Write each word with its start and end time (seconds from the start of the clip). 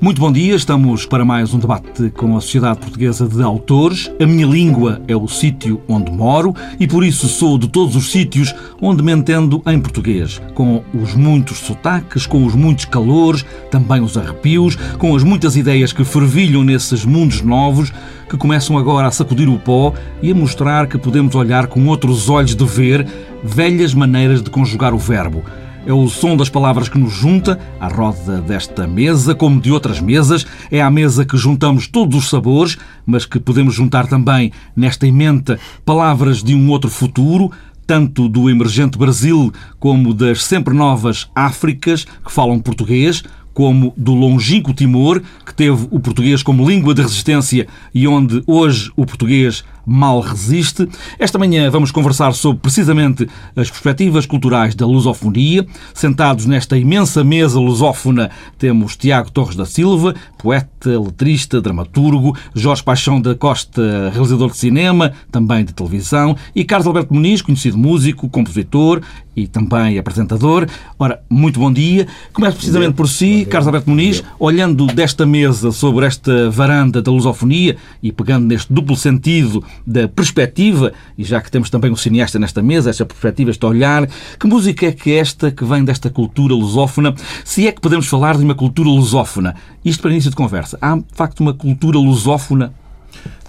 Muito 0.00 0.20
bom 0.20 0.32
dia, 0.32 0.56
estamos 0.56 1.06
para 1.06 1.24
mais 1.24 1.54
um 1.54 1.58
debate 1.58 2.10
com 2.10 2.36
a 2.36 2.40
Sociedade 2.40 2.80
Portuguesa 2.80 3.28
de 3.28 3.42
Autores. 3.42 4.10
A 4.20 4.26
minha 4.26 4.44
língua 4.44 5.00
é 5.06 5.14
o 5.14 5.28
sítio 5.28 5.80
onde 5.88 6.10
moro 6.10 6.52
e 6.78 6.88
por 6.88 7.04
isso 7.04 7.28
sou 7.28 7.56
de 7.56 7.68
todos 7.68 7.94
os 7.94 8.10
sítios 8.10 8.52
onde 8.82 9.02
me 9.02 9.12
entendo 9.12 9.62
em 9.66 9.80
português, 9.80 10.42
com 10.54 10.82
os 10.92 11.14
muitos 11.14 11.58
sotaques, 11.58 12.26
com 12.26 12.44
os 12.44 12.54
muitos 12.54 12.84
calores, 12.84 13.46
também 13.70 14.02
os 14.02 14.18
arrepios, 14.18 14.76
com 14.98 15.14
as 15.14 15.22
muitas 15.22 15.56
ideias 15.56 15.92
que 15.92 16.04
fervilham 16.04 16.64
nesses 16.64 17.04
mundos 17.04 17.40
novos 17.40 17.92
que 18.28 18.36
começam 18.36 18.76
agora 18.76 19.06
a 19.06 19.12
sacudir 19.12 19.48
o 19.48 19.58
pó 19.58 19.94
e 20.20 20.32
a 20.32 20.34
mostrar 20.34 20.88
que 20.88 20.98
podemos 20.98 21.34
olhar 21.34 21.68
com 21.68 21.86
outros 21.86 22.28
olhos 22.28 22.56
de 22.56 22.64
ver 22.64 23.06
velhas 23.42 23.94
maneiras 23.94 24.42
de 24.42 24.50
conjugar 24.50 24.92
o 24.92 24.98
verbo. 24.98 25.44
É 25.86 25.92
o 25.92 26.08
som 26.08 26.34
das 26.34 26.48
palavras 26.48 26.88
que 26.88 26.98
nos 26.98 27.12
junta 27.12 27.60
à 27.78 27.88
roda 27.88 28.40
desta 28.40 28.86
mesa, 28.86 29.34
como 29.34 29.60
de 29.60 29.70
outras 29.70 30.00
mesas. 30.00 30.46
É 30.70 30.80
à 30.80 30.90
mesa 30.90 31.26
que 31.26 31.36
juntamos 31.36 31.86
todos 31.86 32.16
os 32.16 32.30
sabores, 32.30 32.78
mas 33.04 33.26
que 33.26 33.38
podemos 33.38 33.74
juntar 33.74 34.06
também 34.06 34.50
nesta 34.74 35.06
emenda 35.06 35.58
palavras 35.84 36.42
de 36.42 36.54
um 36.54 36.70
outro 36.70 36.88
futuro, 36.88 37.52
tanto 37.86 38.30
do 38.30 38.48
emergente 38.48 38.96
Brasil 38.96 39.52
como 39.78 40.14
das 40.14 40.42
sempre 40.44 40.72
novas 40.72 41.28
Áfricas 41.34 42.06
que 42.24 42.32
falam 42.32 42.58
português, 42.60 43.22
como 43.52 43.92
do 43.94 44.14
longínquo 44.14 44.72
Timor, 44.72 45.20
que 45.44 45.54
teve 45.54 45.86
o 45.90 46.00
português 46.00 46.42
como 46.42 46.66
língua 46.66 46.94
de 46.94 47.02
resistência 47.02 47.68
e 47.94 48.08
onde 48.08 48.42
hoje 48.46 48.90
o 48.96 49.04
português 49.04 49.62
mal 49.86 50.20
resiste. 50.20 50.88
Esta 51.18 51.38
manhã 51.38 51.70
vamos 51.70 51.90
conversar 51.90 52.32
sobre 52.32 52.60
precisamente 52.60 53.28
as 53.56 53.70
perspectivas 53.70 54.26
culturais 54.26 54.74
da 54.74 54.86
lusofonia. 54.86 55.66
Sentados 55.92 56.46
nesta 56.46 56.76
imensa 56.78 57.22
mesa 57.24 57.58
lusófona 57.58 58.30
temos 58.58 58.96
Tiago 58.96 59.30
Torres 59.30 59.56
da 59.56 59.66
Silva, 59.66 60.14
poeta, 60.38 60.98
letrista, 60.98 61.60
dramaturgo, 61.60 62.36
Jorge 62.54 62.82
Paixão 62.82 63.20
da 63.20 63.34
Costa, 63.34 64.10
realizador 64.10 64.50
de 64.50 64.56
cinema, 64.56 65.12
também 65.30 65.64
de 65.64 65.72
televisão, 65.72 66.36
e 66.54 66.64
Carlos 66.64 66.86
Alberto 66.86 67.12
Muniz, 67.14 67.42
conhecido 67.42 67.78
músico, 67.78 68.28
compositor 68.28 69.00
e 69.36 69.46
também 69.46 69.98
apresentador. 69.98 70.66
Ora, 70.98 71.22
muito 71.28 71.58
bom 71.58 71.72
dia. 71.72 72.06
Começo 72.32 72.56
precisamente 72.56 72.94
por 72.94 73.08
si, 73.08 73.44
Carlos 73.44 73.66
Alberto 73.66 73.90
Muniz, 73.90 74.22
olhando 74.38 74.86
desta 74.86 75.26
mesa 75.26 75.72
sobre 75.72 76.06
esta 76.06 76.50
varanda 76.50 77.02
da 77.02 77.10
lusofonia 77.10 77.76
e 78.02 78.12
pegando 78.12 78.46
neste 78.46 78.72
duplo 78.72 78.96
sentido 78.96 79.64
da 79.86 80.08
perspectiva, 80.08 80.92
e 81.16 81.24
já 81.24 81.40
que 81.40 81.50
temos 81.50 81.70
também 81.70 81.90
um 81.90 81.96
cineasta 81.96 82.38
nesta 82.38 82.62
mesa, 82.62 82.90
esta 82.90 83.04
perspectiva, 83.04 83.50
este 83.50 83.64
olhar, 83.66 84.08
que 84.38 84.46
música 84.46 84.86
é 84.86 84.92
que 84.92 85.12
é 85.12 85.16
esta 85.16 85.50
que 85.50 85.64
vem 85.64 85.84
desta 85.84 86.10
cultura 86.10 86.54
lusófona? 86.54 87.14
Se 87.44 87.66
é 87.66 87.72
que 87.72 87.80
podemos 87.80 88.06
falar 88.06 88.36
de 88.36 88.44
uma 88.44 88.54
cultura 88.54 88.88
lusófona? 88.88 89.54
Isto 89.84 90.02
para 90.02 90.10
início 90.10 90.30
de 90.30 90.36
conversa. 90.36 90.78
Há, 90.80 90.96
de 90.96 91.04
facto, 91.12 91.40
uma 91.40 91.54
cultura 91.54 91.98
lusófona? 91.98 92.72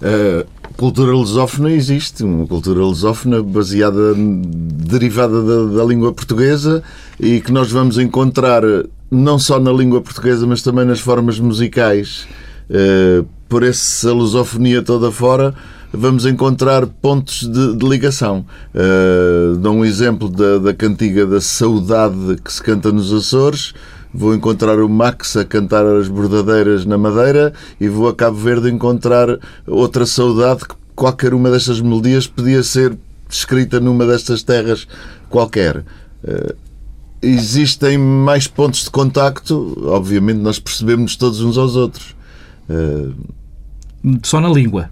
A 0.02 0.76
cultura 0.76 1.12
lusófona 1.12 1.70
existe, 1.70 2.22
uma 2.22 2.46
cultura 2.46 2.80
lusófona 2.80 3.42
baseada, 3.42 4.14
derivada 4.14 5.42
da, 5.42 5.78
da 5.78 5.84
língua 5.84 6.12
portuguesa 6.12 6.82
e 7.18 7.40
que 7.40 7.50
nós 7.50 7.70
vamos 7.70 7.98
encontrar 7.98 8.62
não 9.10 9.38
só 9.38 9.58
na 9.58 9.72
língua 9.72 10.00
portuguesa, 10.00 10.46
mas 10.46 10.62
também 10.62 10.84
nas 10.84 11.00
formas 11.00 11.38
musicais. 11.38 12.26
Uh, 12.68 13.24
por 13.48 13.62
essa 13.62 14.12
lusofonia 14.12 14.82
toda 14.82 15.10
fora, 15.12 15.54
vamos 15.96 16.26
encontrar 16.26 16.86
pontos 16.86 17.48
de, 17.48 17.76
de 17.76 17.88
ligação. 17.88 18.44
Uh, 18.74 19.56
dou 19.56 19.74
um 19.74 19.84
exemplo 19.84 20.28
da, 20.28 20.58
da 20.58 20.74
cantiga 20.74 21.26
da 21.26 21.40
saudade 21.40 22.36
que 22.44 22.52
se 22.52 22.62
canta 22.62 22.92
nos 22.92 23.12
Açores. 23.12 23.72
Vou 24.12 24.34
encontrar 24.34 24.78
o 24.80 24.88
Max 24.88 25.36
a 25.36 25.44
cantar 25.44 25.84
as 25.86 26.08
bordadeiras 26.08 26.84
na 26.84 26.96
Madeira 26.96 27.52
e 27.80 27.88
vou 27.88 28.08
a 28.08 28.14
Cabo 28.14 28.36
Verde 28.36 28.70
encontrar 28.70 29.38
outra 29.66 30.06
saudade 30.06 30.60
que 30.66 30.74
qualquer 30.94 31.34
uma 31.34 31.50
destas 31.50 31.80
melodias 31.80 32.26
podia 32.26 32.62
ser 32.62 32.96
escrita 33.28 33.80
numa 33.80 34.06
destas 34.06 34.42
terras 34.42 34.86
qualquer. 35.28 35.78
Uh, 36.22 36.54
existem 37.20 37.98
mais 37.98 38.46
pontos 38.46 38.84
de 38.84 38.90
contacto, 38.90 39.76
obviamente 39.86 40.38
nós 40.38 40.58
percebemos 40.58 41.16
todos 41.16 41.40
uns 41.40 41.56
aos 41.58 41.74
outros. 41.74 42.14
Uh... 42.68 43.14
Só 44.22 44.40
na 44.40 44.48
língua? 44.48 44.90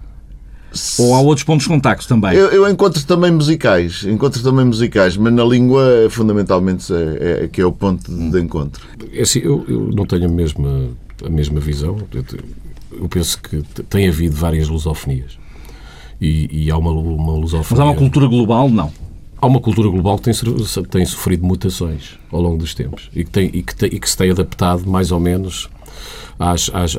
Ou 0.98 1.14
há 1.14 1.20
outros 1.20 1.44
pontos 1.44 1.64
de 1.64 1.68
contacto 1.68 2.06
também? 2.06 2.34
Eu, 2.34 2.48
eu, 2.50 2.68
encontro 2.68 3.02
também 3.04 3.30
musicais, 3.30 4.04
encontro 4.04 4.42
também 4.42 4.64
musicais, 4.64 5.16
mas 5.16 5.32
na 5.32 5.44
língua 5.44 6.08
fundamentalmente 6.10 6.92
é, 6.92 7.44
é 7.44 7.48
que 7.48 7.60
é 7.60 7.66
o 7.66 7.72
ponto 7.72 8.10
de, 8.10 8.30
de 8.30 8.40
encontro. 8.40 8.86
É 9.12 9.22
assim, 9.22 9.40
eu, 9.40 9.64
eu, 9.68 9.90
não 9.94 10.06
tenho 10.06 10.26
a 10.26 10.28
mesma, 10.28 10.88
a 11.24 11.28
mesma 11.28 11.60
visão. 11.60 11.96
Eu 12.92 13.08
penso 13.08 13.40
que 13.40 13.62
tem 13.88 14.08
havido 14.08 14.36
várias 14.36 14.68
lusofonias. 14.68 15.38
E, 16.20 16.48
e 16.50 16.70
há 16.70 16.76
uma, 16.76 16.90
uma 16.90 17.32
lusofonia... 17.32 17.66
Mas 17.70 17.80
há 17.80 17.84
uma 17.84 17.94
cultura 17.94 18.26
global? 18.26 18.68
Não. 18.68 18.92
Há 19.36 19.46
uma 19.46 19.60
cultura 19.60 19.88
global 19.88 20.18
que 20.18 20.24
tem, 20.24 20.34
tem 20.88 21.04
sofrido 21.04 21.44
mutações 21.44 22.18
ao 22.32 22.40
longo 22.40 22.56
dos 22.56 22.74
tempos 22.74 23.10
e 23.14 23.24
que, 23.24 23.30
tem, 23.30 23.50
e 23.52 23.62
que, 23.62 23.74
tem, 23.76 23.90
e 23.92 24.00
que 24.00 24.08
se 24.08 24.16
tem 24.16 24.30
adaptado 24.30 24.88
mais 24.88 25.12
ou 25.12 25.20
menos 25.20 25.68
às, 26.38 26.70
às, 26.72 26.96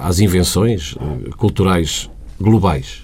às 0.00 0.18
invenções 0.18 0.94
eh, 0.98 1.30
culturais 1.36 2.08
globais. 2.40 3.02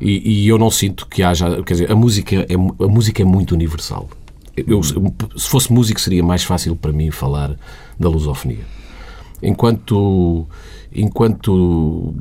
E, 0.00 0.44
e, 0.44 0.48
eu 0.48 0.58
não 0.58 0.70
sinto 0.70 1.06
que 1.06 1.22
haja. 1.22 1.62
Quer 1.62 1.74
dizer, 1.74 1.92
a 1.92 1.94
música 1.94 2.46
é, 2.48 2.54
a 2.54 2.88
música 2.88 3.22
é 3.22 3.24
muito 3.24 3.52
universal. 3.52 4.08
Eu, 4.56 4.82
se 4.82 5.48
fosse 5.48 5.72
músico, 5.72 6.00
seria 6.00 6.22
mais 6.22 6.44
fácil 6.44 6.76
para 6.76 6.92
mim 6.92 7.10
falar 7.10 7.56
da 7.98 8.08
lusofonia. 8.08 8.64
Enquanto. 9.42 10.46
Enquanto. 10.94 12.14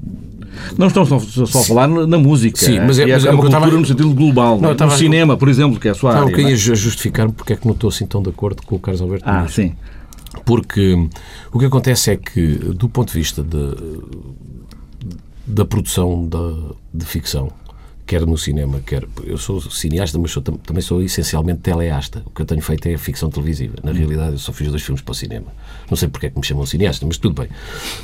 Não 0.77 0.87
estamos 0.87 1.09
só 1.09 1.59
a 1.59 1.63
falar 1.63 1.87
na 1.87 2.17
música. 2.17 2.57
Sim, 2.57 2.79
mas 2.79 2.99
é, 2.99 3.03
é, 3.03 3.13
mas 3.13 3.25
é 3.25 3.31
uma 3.31 3.41
cultura 3.41 3.59
estava... 3.59 3.79
no 3.79 3.85
sentido 3.85 4.13
global. 4.13 4.59
Não, 4.59 4.71
estava... 4.71 4.91
No 4.91 4.97
cinema, 4.97 5.35
por 5.35 5.49
exemplo, 5.49 5.79
que 5.79 5.87
é 5.87 5.91
a 5.91 5.95
sua 5.95 6.15
área. 6.15 6.29
Eu 6.29 6.35
queria 6.35 6.53
é? 6.53 6.55
justificar-me 6.55 7.33
porque 7.33 7.53
é 7.53 7.55
que 7.55 7.65
não 7.65 7.73
estou 7.73 7.89
assim 7.89 8.05
tão 8.05 8.21
de 8.21 8.29
acordo 8.29 8.61
com 8.63 8.75
o 8.75 8.79
Carlos 8.79 9.01
Alberto 9.01 9.23
Ah, 9.27 9.47
sim. 9.47 9.75
Porque 10.45 11.07
o 11.51 11.59
que 11.59 11.65
acontece 11.65 12.11
é 12.11 12.17
que, 12.17 12.55
do 12.55 12.89
ponto 12.89 13.11
de 13.11 13.17
vista 13.17 13.43
de, 13.43 13.75
da 15.45 15.65
produção 15.65 16.27
da, 16.27 16.53
de 16.93 17.05
ficção, 17.05 17.51
quer 18.05 18.25
no 18.25 18.37
cinema, 18.37 18.81
quer. 18.85 19.07
Eu 19.23 19.37
sou 19.37 19.61
cineasta, 19.61 20.17
mas 20.19 20.31
sou, 20.31 20.41
também 20.41 20.81
sou 20.81 21.01
essencialmente 21.01 21.61
teleasta. 21.61 22.21
O 22.25 22.29
que 22.29 22.41
eu 22.41 22.45
tenho 22.45 22.61
feito 22.61 22.87
é 22.87 22.97
ficção 22.97 23.29
televisiva. 23.29 23.75
Na 23.83 23.91
realidade, 23.91 24.33
eu 24.33 24.37
só 24.37 24.51
fiz 24.51 24.67
dois 24.69 24.81
filmes 24.81 25.01
para 25.01 25.11
o 25.11 25.15
cinema. 25.15 25.47
Não 25.89 25.97
sei 25.97 26.07
porque 26.07 26.27
é 26.27 26.29
que 26.29 26.37
me 26.37 26.45
chamam 26.45 26.65
cineasta, 26.65 27.05
mas 27.05 27.17
tudo 27.17 27.41
bem. 27.41 27.49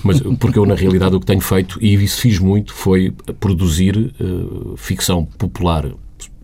Mas 0.03 0.19
porque 0.39 0.57
eu, 0.57 0.65
na 0.65 0.75
realidade, 0.75 1.15
o 1.15 1.19
que 1.19 1.25
tenho 1.25 1.41
feito, 1.41 1.77
e 1.81 1.93
isso 1.93 2.21
fiz 2.21 2.39
muito, 2.39 2.73
foi 2.73 3.11
produzir 3.39 4.13
uh, 4.19 4.75
ficção 4.77 5.25
popular, 5.25 5.91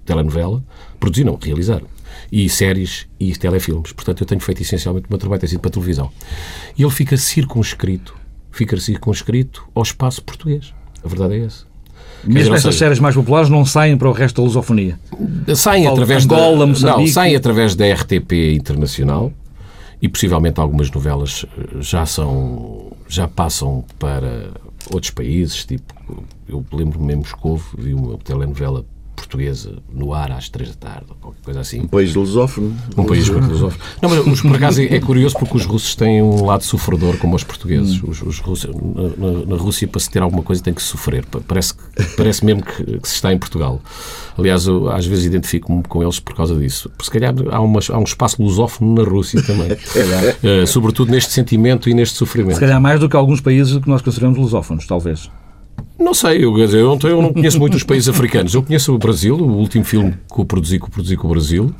telenovela, 0.05 0.63
produzir, 0.99 1.23
não, 1.23 1.37
realizar. 1.41 1.81
E 2.31 2.49
séries 2.49 3.07
e 3.19 3.33
telefilmes. 3.35 3.91
Portanto, 3.91 4.21
eu 4.21 4.27
tenho 4.27 4.41
feito 4.41 4.61
essencialmente 4.61 5.07
o 5.07 5.11
meu 5.11 5.17
trabalho 5.17 5.39
tem 5.39 5.49
sido 5.49 5.59
para 5.59 5.71
televisão. 5.71 6.11
E 6.77 6.83
ele 6.83 6.91
fica 6.91 7.15
circunscrito, 7.17 8.15
fica 8.51 8.77
circunscrito 8.77 9.67
ao 9.73 9.83
espaço 9.83 10.23
português. 10.23 10.73
A 11.03 11.07
verdade 11.07 11.35
é 11.35 11.45
essa. 11.45 11.74
Mesmo 12.23 12.55
essas 12.55 12.75
séries 12.75 12.99
mais 12.99 13.15
populares 13.15 13.49
não 13.49 13.65
saem 13.65 13.97
para 13.97 14.09
o 14.09 14.11
resto 14.11 14.41
da 14.41 14.43
lusofonia? 14.43 14.99
Saem 15.55 15.87
através 15.87 16.25
Angola, 16.25 16.65
da, 16.67 16.97
não, 16.97 17.07
saem 17.07 17.35
através 17.35 17.75
da 17.75 17.85
RTP 17.93 18.55
Internacional 18.55 19.31
e 20.01 20.09
possivelmente 20.09 20.59
algumas 20.59 20.89
novelas 20.91 21.45
eh, 21.57 21.77
já 21.81 22.05
são 22.05 22.91
já 23.07 23.27
passam 23.27 23.83
para 23.99 24.51
outros 24.91 25.11
países, 25.11 25.65
tipo 25.65 25.93
eu 26.47 26.63
lembro-me 26.71 27.13
em 27.13 27.17
Moscou, 27.17 27.59
vi 27.77 27.93
uma 27.93 28.17
telenovela 28.17 28.85
portuguesa 29.15 29.77
no 29.91 30.13
ar 30.13 30.31
às 30.31 30.49
três 30.49 30.69
da 30.69 30.75
tarde, 30.75 31.05
ou 31.09 31.15
qualquer 31.15 31.41
coisa 31.41 31.59
assim. 31.61 31.81
Um 31.81 31.87
país 31.87 32.13
lusófono. 32.13 32.75
Um 32.97 33.05
país 33.05 33.27
lusófono. 33.27 33.83
Não, 34.01 34.09
mas 34.25 34.41
por 34.41 34.55
acaso 34.55 34.81
é, 34.81 34.99
curioso 34.99 35.35
porque 35.37 35.57
os 35.57 35.65
russos 35.65 35.95
têm 35.95 36.21
um 36.21 36.45
lado 36.45 36.63
sofredor 36.63 37.17
como 37.17 37.35
os 37.35 37.43
portugueses. 37.43 38.01
Os, 38.03 38.21
os 38.21 38.39
russos, 38.39 38.69
na, 38.73 39.45
na, 39.45 39.55
Rússia, 39.55 39.87
para 39.87 39.99
se 39.99 40.09
ter 40.09 40.21
alguma 40.21 40.43
coisa, 40.43 40.61
tem 40.61 40.73
que 40.73 40.81
sofrer. 40.81 41.25
Parece, 41.47 41.73
parece 42.17 42.45
mesmo 42.45 42.63
que, 42.63 42.99
que 42.99 43.07
se 43.07 43.15
está 43.15 43.31
em 43.31 43.37
Portugal. 43.37 43.81
Aliás, 44.37 44.67
eu, 44.67 44.89
às 44.89 45.05
vezes 45.05 45.25
identifico-me 45.25 45.81
com 45.83 46.03
eles 46.03 46.19
por 46.19 46.35
causa 46.35 46.55
disso. 46.55 46.89
Porque 46.89 47.05
se 47.05 47.11
calhar 47.11 47.33
há, 47.51 47.61
uma, 47.61 47.79
há 47.89 47.97
um 47.97 48.03
espaço 48.03 48.41
lusófono 48.41 48.95
na 48.95 49.09
Rússia 49.09 49.41
também. 49.41 49.71
é 50.43 50.63
uh, 50.63 50.67
sobretudo 50.67 51.11
neste 51.11 51.31
sentimento 51.31 51.89
e 51.89 51.93
neste 51.93 52.17
sofrimento. 52.17 52.55
Se 52.55 52.59
calhar 52.59 52.81
mais 52.81 52.99
do 52.99 53.07
que 53.07 53.15
alguns 53.15 53.39
países 53.39 53.77
que 53.77 53.89
nós 53.89 54.01
consideramos 54.01 54.37
lusófonos, 54.37 54.85
talvez. 54.85 55.29
Não 55.97 56.13
sei, 56.13 56.43
eu, 56.43 56.57
eu, 56.57 56.97
não, 56.97 57.09
eu 57.09 57.21
não 57.21 57.33
conheço 57.33 57.57
muito 57.57 57.75
os 57.75 57.83
países 57.83 58.09
africanos. 58.09 58.53
Eu 58.53 58.61
conheço 58.63 58.93
o 58.93 58.97
Brasil, 58.97 59.35
o 59.35 59.57
último 59.57 59.83
filme 59.83 60.13
que 60.33 60.39
eu 60.39 60.45
produzi, 60.45 60.77
que 60.77 60.85
eu 60.85 60.89
produzi 60.89 61.15
com 61.15 61.27
o 61.27 61.29
Brasil, 61.29 61.73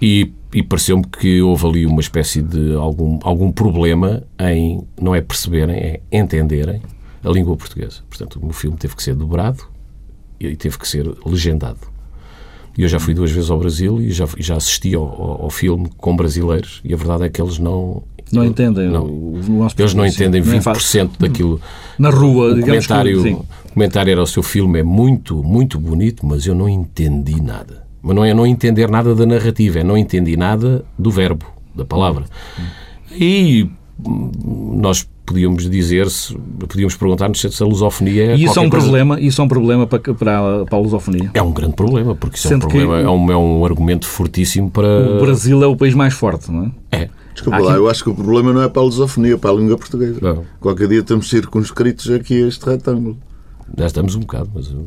e, 0.00 0.30
e 0.52 0.62
pareceu-me 0.62 1.04
que 1.04 1.40
houve 1.40 1.66
ali 1.66 1.86
uma 1.86 2.00
espécie 2.00 2.42
de 2.42 2.74
algum, 2.74 3.18
algum 3.22 3.50
problema 3.50 4.22
em 4.38 4.86
não 5.00 5.14
é 5.14 5.22
perceberem, 5.22 5.76
é 5.76 6.00
entenderem 6.12 6.82
a 7.24 7.30
língua 7.30 7.56
portuguesa. 7.56 8.02
Portanto, 8.08 8.38
o 8.42 8.52
filme 8.52 8.76
teve 8.76 8.94
que 8.94 9.02
ser 9.02 9.14
dobrado 9.14 9.64
e 10.38 10.54
teve 10.54 10.78
que 10.78 10.86
ser 10.86 11.10
legendado. 11.24 11.80
E 12.76 12.82
eu 12.82 12.88
já 12.88 13.00
fui 13.00 13.14
duas 13.14 13.30
vezes 13.30 13.50
ao 13.50 13.58
Brasil 13.58 14.02
e 14.02 14.10
já, 14.10 14.28
já 14.38 14.56
assisti 14.56 14.94
ao, 14.94 15.02
ao, 15.02 15.42
ao 15.44 15.50
filme 15.50 15.88
com 15.96 16.14
brasileiros 16.14 16.82
e 16.84 16.92
a 16.92 16.96
verdade 16.96 17.24
é 17.24 17.30
que 17.30 17.40
eles 17.40 17.58
não 17.58 18.02
Não 18.32 18.44
entendem 18.44 18.88
Não. 18.88 19.04
o, 19.04 19.40
Eles 19.78 19.94
não 19.94 20.04
entendem 20.04 20.42
sim. 20.42 20.56
é 20.56 20.60
fácil. 20.60 21.04
20% 21.08 21.10
daquilo. 21.18 21.60
Na 21.98 22.10
rua, 22.10 22.52
O 22.52 22.54
que, 22.56 22.62
comentário, 22.62 23.22
sim. 23.22 23.34
o 23.34 23.72
comentário 23.72 24.10
era 24.10 24.22
o 24.22 24.26
seu 24.26 24.42
filme 24.42 24.80
é 24.80 24.82
muito, 24.82 25.42
muito 25.42 25.78
bonito, 25.78 26.26
mas 26.26 26.44
eu 26.46 26.54
não 26.54 26.68
entendi 26.68 27.40
nada. 27.40 27.84
Mas 28.02 28.14
não 28.16 28.24
é 28.24 28.34
não 28.34 28.46
entender 28.46 28.88
nada 28.90 29.14
da 29.14 29.24
narrativa, 29.26 29.78
é 29.80 29.84
não 29.84 29.96
entendi 29.96 30.36
nada 30.36 30.84
do 30.98 31.10
verbo, 31.10 31.46
da 31.74 31.84
palavra. 31.84 32.24
E 33.12 33.68
hum, 34.04 34.30
nós 34.76 35.08
podíamos 35.24 35.68
dizer, 35.68 36.08
se, 36.08 36.36
podíamos 36.68 36.94
perguntar-nos 36.96 37.40
se 37.40 37.62
a 37.62 37.66
lusofonia 37.66 38.32
é 38.32 38.36
E 38.36 38.44
isso 38.44 38.58
é 38.58 38.62
um 38.62 38.70
coisa- 38.70 38.86
problema, 38.86 39.20
isso 39.20 39.40
é 39.40 39.44
um 39.44 39.48
problema 39.48 39.86
para, 39.86 39.98
para, 39.98 40.64
para 40.64 40.78
a 40.78 40.80
lusofonia. 40.80 41.30
É 41.34 41.42
um 41.42 41.52
grande 41.52 41.74
problema, 41.74 42.14
porque 42.14 42.36
isso 42.36 42.52
é 42.52 42.56
um, 42.56 42.60
que 42.60 42.66
problema, 42.68 43.00
é, 43.00 43.08
um, 43.08 43.32
é 43.32 43.36
um 43.36 43.64
argumento 43.64 44.06
fortíssimo 44.06 44.70
para. 44.70 44.86
O 45.16 45.20
Brasil 45.20 45.62
é 45.62 45.66
o 45.66 45.76
país 45.76 45.94
mais 45.94 46.14
forte, 46.14 46.50
não 46.50 46.72
é? 46.92 46.96
É. 47.02 47.08
Desculpa 47.36 47.58
lá, 47.58 47.70
aqui- 47.72 47.80
eu 47.80 47.88
acho 47.90 48.02
que 48.02 48.10
o 48.10 48.14
problema 48.14 48.52
não 48.52 48.62
é 48.62 48.68
para 48.68 48.80
a 48.82 48.84
lusofonia, 48.84 49.34
é 49.34 49.36
para 49.36 49.50
a 49.50 49.54
língua 49.54 49.76
portuguesa. 49.78 50.18
Não. 50.22 50.44
Qualquer 50.58 50.88
dia 50.88 51.00
estamos 51.00 51.28
circunscritos 51.28 52.10
aqui 52.10 52.42
a 52.42 52.48
este 52.48 52.64
retângulo. 52.66 53.18
Já 53.76 53.86
estamos 53.86 54.14
um 54.14 54.20
bocado, 54.20 54.50
mas. 54.54 54.68
uh, 54.68 54.86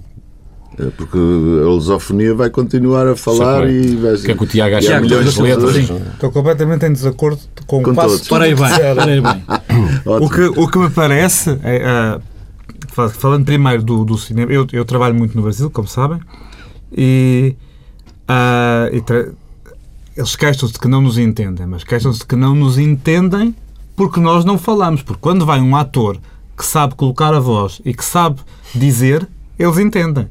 É 0.80 0.86
Porque 0.98 1.18
a 1.18 1.66
lusofonia 1.68 2.34
vai 2.34 2.50
continuar 2.50 3.06
a 3.06 3.16
falar 3.16 3.70
e 3.70 3.96
vai 3.98 4.14
O 4.16 4.22
que 4.24 4.32
é 4.32 4.36
que 4.36 4.44
o 4.44 4.48
Tiago 4.48 4.76
acha 4.78 4.96
de 4.96 5.02
milhões 5.02 5.34
de 5.34 5.42
letras? 5.42 5.74
pessoas. 5.76 6.02
Estou 6.14 6.32
completamente 6.32 6.86
em 6.86 6.94
desacordo 6.94 7.40
com, 7.68 7.84
Com 7.84 7.94
quase 7.94 8.10
todos. 8.14 8.22
tudo 8.28 8.30
Parei 8.30 8.54
o 8.54 8.56
que 8.56 8.62
bem, 8.64 8.72
disseram. 8.72 8.96
parei 8.96 9.22
bem. 9.22 9.44
O 10.06 10.30
que, 10.30 10.42
o 10.60 10.68
que 10.68 10.78
me 10.80 10.90
parece, 10.90 11.52
é, 11.64 12.20
fal- 12.88 13.10
falando 13.10 13.46
primeiro 13.46 13.84
do, 13.84 14.04
do 14.06 14.18
cinema, 14.18 14.52
eu, 14.52 14.66
eu 14.74 14.84
trabalho 14.86 15.14
muito 15.14 15.36
no 15.36 15.44
Brasil, 15.44 15.70
como 15.70 15.88
sabem, 15.88 16.20
e, 16.92 17.56
ah, 18.28 18.90
e 18.92 19.02
eles 20.20 20.36
queixam-se 20.36 20.74
de 20.74 20.80
que 20.80 20.88
não 20.88 21.02
nos 21.02 21.18
entendem, 21.18 21.66
mas 21.66 21.84
queixam-se 21.84 22.20
de 22.20 22.26
que 22.26 22.36
não 22.36 22.54
nos 22.54 22.78
entendem 22.78 23.56
porque 23.96 24.20
nós 24.20 24.44
não 24.44 24.58
falamos. 24.58 25.02
Porque 25.02 25.22
quando 25.22 25.46
vai 25.46 25.62
um 25.62 25.76
ator 25.76 26.18
que 26.58 26.66
sabe 26.66 26.94
colocar 26.96 27.34
a 27.34 27.40
voz 27.40 27.82
e 27.86 27.94
que 27.94 28.04
sabe 28.04 28.42
dizer, 28.76 29.28
eles 29.58 29.78
entendem. 29.78 30.28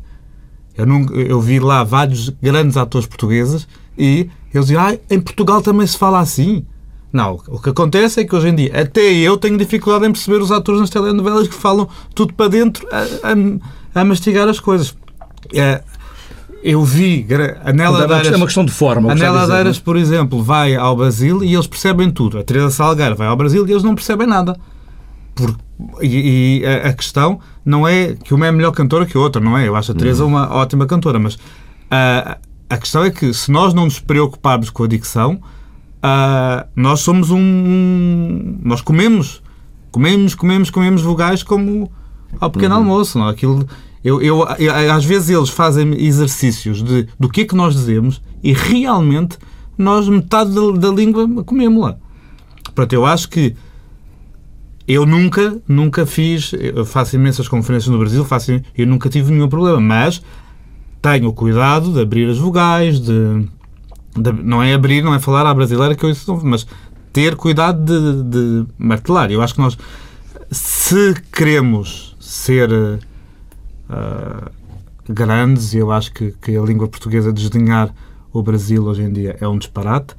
Eu, 0.77 0.87
eu 1.15 1.41
vi 1.41 1.59
lá 1.59 1.83
vários 1.85 2.29
grandes 2.29 2.77
atores 2.77 3.07
portugueses 3.09 3.67
e 3.97 4.29
eles 4.55 4.67
dizem, 4.69 4.77
ah, 4.77 4.97
em 5.11 5.21
Portugal 5.21 5.61
também 5.63 5.87
se 5.87 5.97
fala 5.97 6.21
assim. 6.21 6.65
Não, 7.11 7.41
o 7.49 7.59
que 7.59 7.71
acontece 7.71 8.21
é 8.21 8.25
que 8.25 8.37
hoje 8.37 8.49
em 8.49 8.55
dia, 8.55 8.83
até 8.83 9.01
eu 9.01 9.39
tenho 9.39 9.57
dificuldade 9.57 10.05
em 10.07 10.13
perceber 10.13 10.43
os 10.43 10.53
atores 10.53 10.81
nas 10.83 10.91
telenovelas 10.91 11.49
que 11.49 11.55
falam 11.55 11.89
tudo 12.15 12.35
para 12.35 12.49
dentro 12.49 12.87
a, 12.93 12.99
a- 13.33 14.01
a 14.03 14.05
mastigar 14.05 14.47
as 14.49 14.61
coisas. 14.61 14.95
É, 15.55 15.83
eu 16.63 16.85
vi 16.85 17.27
a 17.65 17.73
Nela 17.73 18.03
É 18.05 18.37
uma- 18.37 18.47
questão 18.47 18.65
de 18.65 18.73
forma. 18.73 19.13
a 19.13 19.15
Nela 19.15 19.41
dizer, 19.47 19.67
é? 19.67 19.85
por 19.85 19.97
exemplo, 19.97 20.43
vai 20.43 20.75
ao 20.75 20.97
Brasil 20.97 21.43
e 21.45 21.55
eles 21.55 21.67
percebem 21.67 22.11
tudo. 22.11 22.39
A 22.39 22.43
Teresa 22.43 22.71
Salgueiro 22.71 23.15
vai 23.17 23.27
ao 23.27 23.37
Brasil 23.37 23.67
e 23.67 23.71
eles 23.71 23.83
não 23.83 23.95
percebem 23.95 24.27
nada. 24.27 24.57
Por- 25.35 25.57
e 26.03 26.61
e 26.63 26.67
a, 26.67 26.89
a 26.89 26.93
questão 26.93 27.39
não 27.65 27.87
é 27.87 28.15
que 28.15 28.35
uma 28.35 28.47
é 28.47 28.53
melhor 28.53 28.73
cantora 28.73 29.07
que 29.07 29.17
a 29.17 29.21
outra, 29.21 29.41
não 29.41 29.57
é? 29.57 29.69
Eu 29.69 29.77
acho 29.77 29.93
a 29.93 29.95
Teresa 29.95 30.25
uma 30.25 30.53
ótima 30.53 30.87
cantora, 30.87 31.19
mas 31.19 31.39
ah, 31.91 32.39
a 32.69 32.77
questão 32.77 33.05
é 33.05 33.11
que 33.11 33.33
se 33.33 33.51
nós 33.51 33.73
não 33.73 33.85
nos 33.85 34.01
preocuparmos 34.01 34.71
com 34.71 34.83
a 34.83 34.89
dicção, 34.89 35.41
ah, 36.03 36.67
nós 36.75 37.01
somos 37.01 37.31
um. 37.31 38.59
Nós 38.65 38.81
comemos. 38.81 39.43
Comemos, 39.91 40.35
comemos, 40.35 40.71
comemos 40.71 41.03
vogais 41.03 41.43
como 41.43 41.91
ao 42.41 42.51
pequeno 42.51 42.75
almoço. 42.75 43.19
Não? 43.19 43.29
é? 43.29 43.31
Aquilo, 43.31 43.67
eu, 44.05 44.21
eu, 44.23 44.47
eu- 44.59 44.93
às 44.93 45.05
vezes 45.05 45.29
eles 45.31 45.49
fazem 45.49 45.95
exercícios 46.03 46.83
de, 46.83 47.07
do 47.19 47.29
que 47.29 47.43
é 47.43 47.45
que 47.45 47.55
nós 47.55 47.75
dizemos 47.75 48.21
e 48.43 48.53
realmente 48.53 49.37
nós 49.77 50.09
metade 50.09 50.51
da, 50.55 50.89
da 50.89 50.95
língua 50.95 51.27
comemos-la. 51.45 51.97
Portanto, 52.65 52.93
eu 52.93 53.05
acho 53.07 53.29
que 53.29 53.55
eu 54.87 55.05
nunca, 55.05 55.61
nunca 55.69 56.07
fiz, 56.07 56.53
faço 56.87 57.15
imensas 57.17 57.47
conferências 57.47 57.91
no 57.93 57.99
Brasil, 57.99 58.25
faço, 58.25 58.61
eu 58.77 58.87
nunca 58.87 59.09
tive 59.09 59.31
nenhum 59.33 59.49
problema, 59.49 59.79
mas 59.81 60.23
tenho 61.03 61.33
cuidado 61.33 61.93
de 61.93 62.01
abrir 62.01 62.29
as 62.31 62.39
vogais, 62.39 62.99
de, 62.99 63.45
de- 64.17 64.43
não 64.43 64.63
é 64.63 64.73
abrir, 64.73 65.03
não 65.03 65.15
é 65.15 65.19
falar 65.19 65.45
à 65.47 65.53
brasileira 65.53 65.95
que 65.95 66.05
eu 66.05 66.11
isso 66.11 66.33
não, 66.33 66.41
mas 66.43 66.67
ter 67.13 67.37
cuidado 67.37 67.85
de, 67.85 68.23
de 68.25 68.67
martelar. 68.79 69.31
Eu 69.31 69.43
acho 69.43 69.55
que 69.55 69.61
nós, 69.61 69.77
se 70.51 71.15
queremos 71.33 72.17
ser 72.19 72.71
ah, 73.89 74.51
grandes, 75.09 75.73
e 75.75 75.79
eu 75.79 75.91
acho 75.91 76.13
que, 76.13 76.33
que 76.43 76.57
a 76.57 76.61
língua 76.63 76.89
portuguesa 76.89 77.33
desdenhar 77.33 77.95
o 78.33 78.43
Brasil 78.43 78.85
hoje 78.85 79.03
em 79.03 79.13
dia 79.13 79.37
é 79.41 79.49
um 79.49 79.57
disparate. 79.59 80.15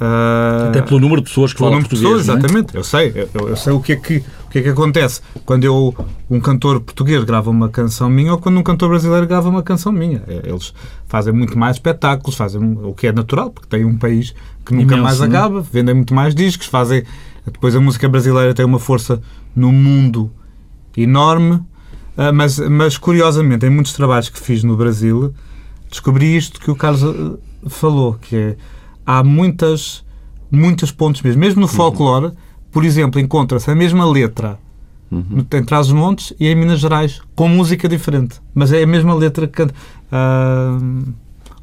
ah, 0.00 0.66
Até 0.70 0.82
pelo 0.82 1.00
número 1.00 1.20
de 1.22 1.28
pessoas 1.28 1.52
que 1.52 1.58
falam 1.58 1.80
português. 1.80 2.02
pessoas, 2.02 2.28
é? 2.28 2.32
exatamente. 2.32 2.74
Eu 2.74 2.84
sei, 2.84 3.12
eu- 3.34 3.48
eu, 3.48 3.56
sei 3.56 3.72
o 3.72 3.80
que, 3.80 3.92
é 3.92 3.96
que, 3.96 4.16
o 4.46 4.50
que 4.50 4.58
é 4.58 4.62
que 4.62 4.68
acontece 4.68 5.20
quando 5.46 5.64
eu, 5.64 5.94
um 6.28 6.40
cantor 6.40 6.80
português 6.80 7.22
grava 7.24 7.48
uma 7.50 7.68
canção 7.68 8.10
minha 8.10 8.32
ou 8.32 8.38
quando 8.38 8.58
um 8.58 8.62
cantor 8.62 8.88
brasileiro 8.90 9.26
grava 9.26 9.48
uma 9.48 9.62
canção 9.62 9.92
minha. 9.92 10.22
É, 10.26 10.42
Eles 10.48 10.74
fazem 11.06 11.32
muito 11.32 11.56
mais 11.58 11.76
espetáculos, 11.76 12.36
fazem 12.36 12.60
o 12.82 12.92
que 12.92 13.06
é 13.06 13.12
natural, 13.12 13.50
porque 13.50 13.68
tem 13.68 13.84
um 13.84 13.96
país 13.96 14.34
que 14.66 14.74
nunca 14.74 14.94
Imenso, 14.94 15.02
mais 15.02 15.20
é? 15.20 15.24
acaba, 15.26 15.60
vendem 15.60 15.94
muito 15.94 16.14
mais 16.14 16.34
discos, 16.34 16.66
fazem. 16.66 17.04
Depois 17.46 17.74
a 17.76 17.80
música 17.80 18.08
brasileira 18.08 18.52
tem 18.54 18.64
uma 18.64 18.78
força 18.78 19.20
no 19.54 19.70
mundo 19.70 20.30
enorme, 20.96 21.60
ah, 22.16 22.32
mas, 22.32 22.58
mas 22.58 22.98
curiosamente, 22.98 23.66
em 23.66 23.70
muitos 23.70 23.92
trabalhos 23.92 24.28
que 24.28 24.38
fiz 24.38 24.62
no 24.62 24.76
Brasil, 24.76 25.34
descobri 25.90 26.36
isto 26.36 26.60
que 26.60 26.70
o 26.70 26.76
Carlos 26.76 27.02
ah, 27.04 27.68
falou, 27.68 28.14
que 28.14 28.36
é 28.36 28.56
há 29.06 29.22
muitas, 29.22 30.04
muitos 30.50 30.90
pontos 30.90 31.22
mesmo. 31.22 31.40
Mesmo 31.40 31.60
no 31.60 31.68
folclore, 31.68 32.32
por 32.70 32.84
exemplo, 32.84 33.20
encontra-se 33.20 33.70
a 33.70 33.74
mesma 33.74 34.08
letra 34.08 34.58
no, 35.10 35.46
em 35.52 35.64
Trás-os-Montes 35.64 36.32
e 36.40 36.48
em 36.48 36.54
Minas 36.54 36.80
Gerais, 36.80 37.20
com 37.34 37.48
música 37.48 37.88
diferente. 37.88 38.40
Mas 38.54 38.72
é 38.72 38.82
a 38.82 38.86
mesma 38.86 39.14
letra 39.14 39.46
que 39.46 39.52
canta. 39.52 39.74
Ah, 40.10 40.78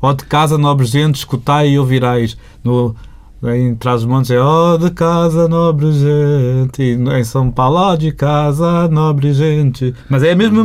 Ó 0.01 0.13
de 0.13 0.25
casa, 0.25 0.57
nobre 0.57 0.85
gente, 0.85 1.15
escutai 1.15 1.69
e 1.69 1.79
ouvirais. 1.79 2.35
No, 2.63 2.95
em 3.43 3.73
Trás-os-Montes 3.73 4.29
é 4.29 4.39
Ó 4.39 4.77
de 4.77 4.91
casa, 4.91 5.47
nobre 5.47 5.91
gente. 5.91 6.81
E 6.81 6.93
em 6.93 7.23
São 7.23 7.49
Paulo, 7.49 7.77
ó 7.77 7.95
de 7.95 8.11
casa, 8.11 8.87
nobre 8.87 9.33
gente. 9.33 9.95
Mas 10.07 10.21
é 10.21 10.31
a 10.31 10.35
mesma, 10.35 10.61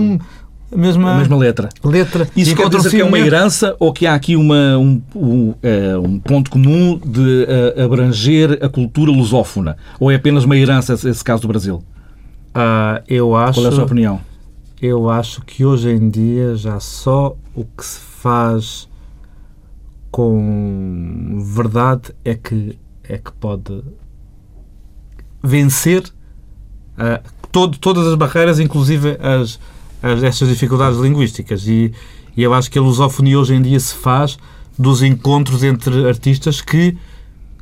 a 0.70 0.76
mesma, 0.76 1.12
A 1.12 1.18
mesma 1.18 1.36
letra. 1.36 1.70
letra. 1.82 2.28
Isso 2.36 2.54
quer 2.54 2.68
dizer 2.68 2.90
que 2.90 3.00
é 3.00 3.04
uma 3.04 3.18
herança 3.18 3.74
ou 3.80 3.92
que 3.92 4.06
há 4.06 4.14
aqui 4.14 4.36
uma, 4.36 4.76
um, 4.76 5.00
um, 5.14 5.54
eh, 5.62 5.96
um 5.96 6.18
ponto 6.18 6.50
comum 6.50 7.00
de 7.02 7.46
eh, 7.48 7.82
abranger 7.82 8.58
a 8.60 8.68
cultura 8.68 9.10
lusófona? 9.10 9.76
Ou 9.98 10.10
é 10.10 10.16
apenas 10.16 10.44
uma 10.44 10.56
herança 10.56 10.92
esse, 10.92 11.24
caso 11.24 11.42
do 11.42 11.48
Brasil? 11.48 11.82
Ah, 12.54 13.00
eu 13.08 13.34
acho. 13.34 13.60
Qual 13.60 13.66
é 13.66 13.68
a 13.70 13.72
sua 13.72 13.84
opinião? 13.84 14.20
Eu 14.82 15.08
acho 15.08 15.40
que 15.40 15.64
hoje 15.64 15.88
em 15.88 16.10
dia 16.10 16.54
já 16.56 16.78
só 16.78 17.34
o 17.54 17.64
que 17.64 17.84
se 17.84 17.98
faz 17.98 18.86
com 20.10 21.38
verdade 21.54 22.14
é 22.24 22.34
que, 22.34 22.78
é 23.04 23.18
que 23.18 23.32
pode 23.32 23.82
vencer 25.42 26.04
ah, 26.98 27.20
todo, 27.52 27.78
todas 27.78 28.06
as 28.06 28.14
barreiras, 28.14 28.58
inclusive 28.58 29.16
as, 29.20 29.58
as, 30.02 30.22
estas 30.22 30.48
dificuldades 30.48 30.98
linguísticas. 30.98 31.66
E, 31.66 31.92
e 32.36 32.42
eu 32.42 32.52
acho 32.54 32.70
que 32.70 32.78
a 32.78 32.82
lusofonia 32.82 33.38
hoje 33.38 33.54
em 33.54 33.62
dia 33.62 33.78
se 33.80 33.94
faz 33.94 34.38
dos 34.78 35.02
encontros 35.02 35.62
entre 35.62 36.06
artistas 36.08 36.60
que 36.60 36.96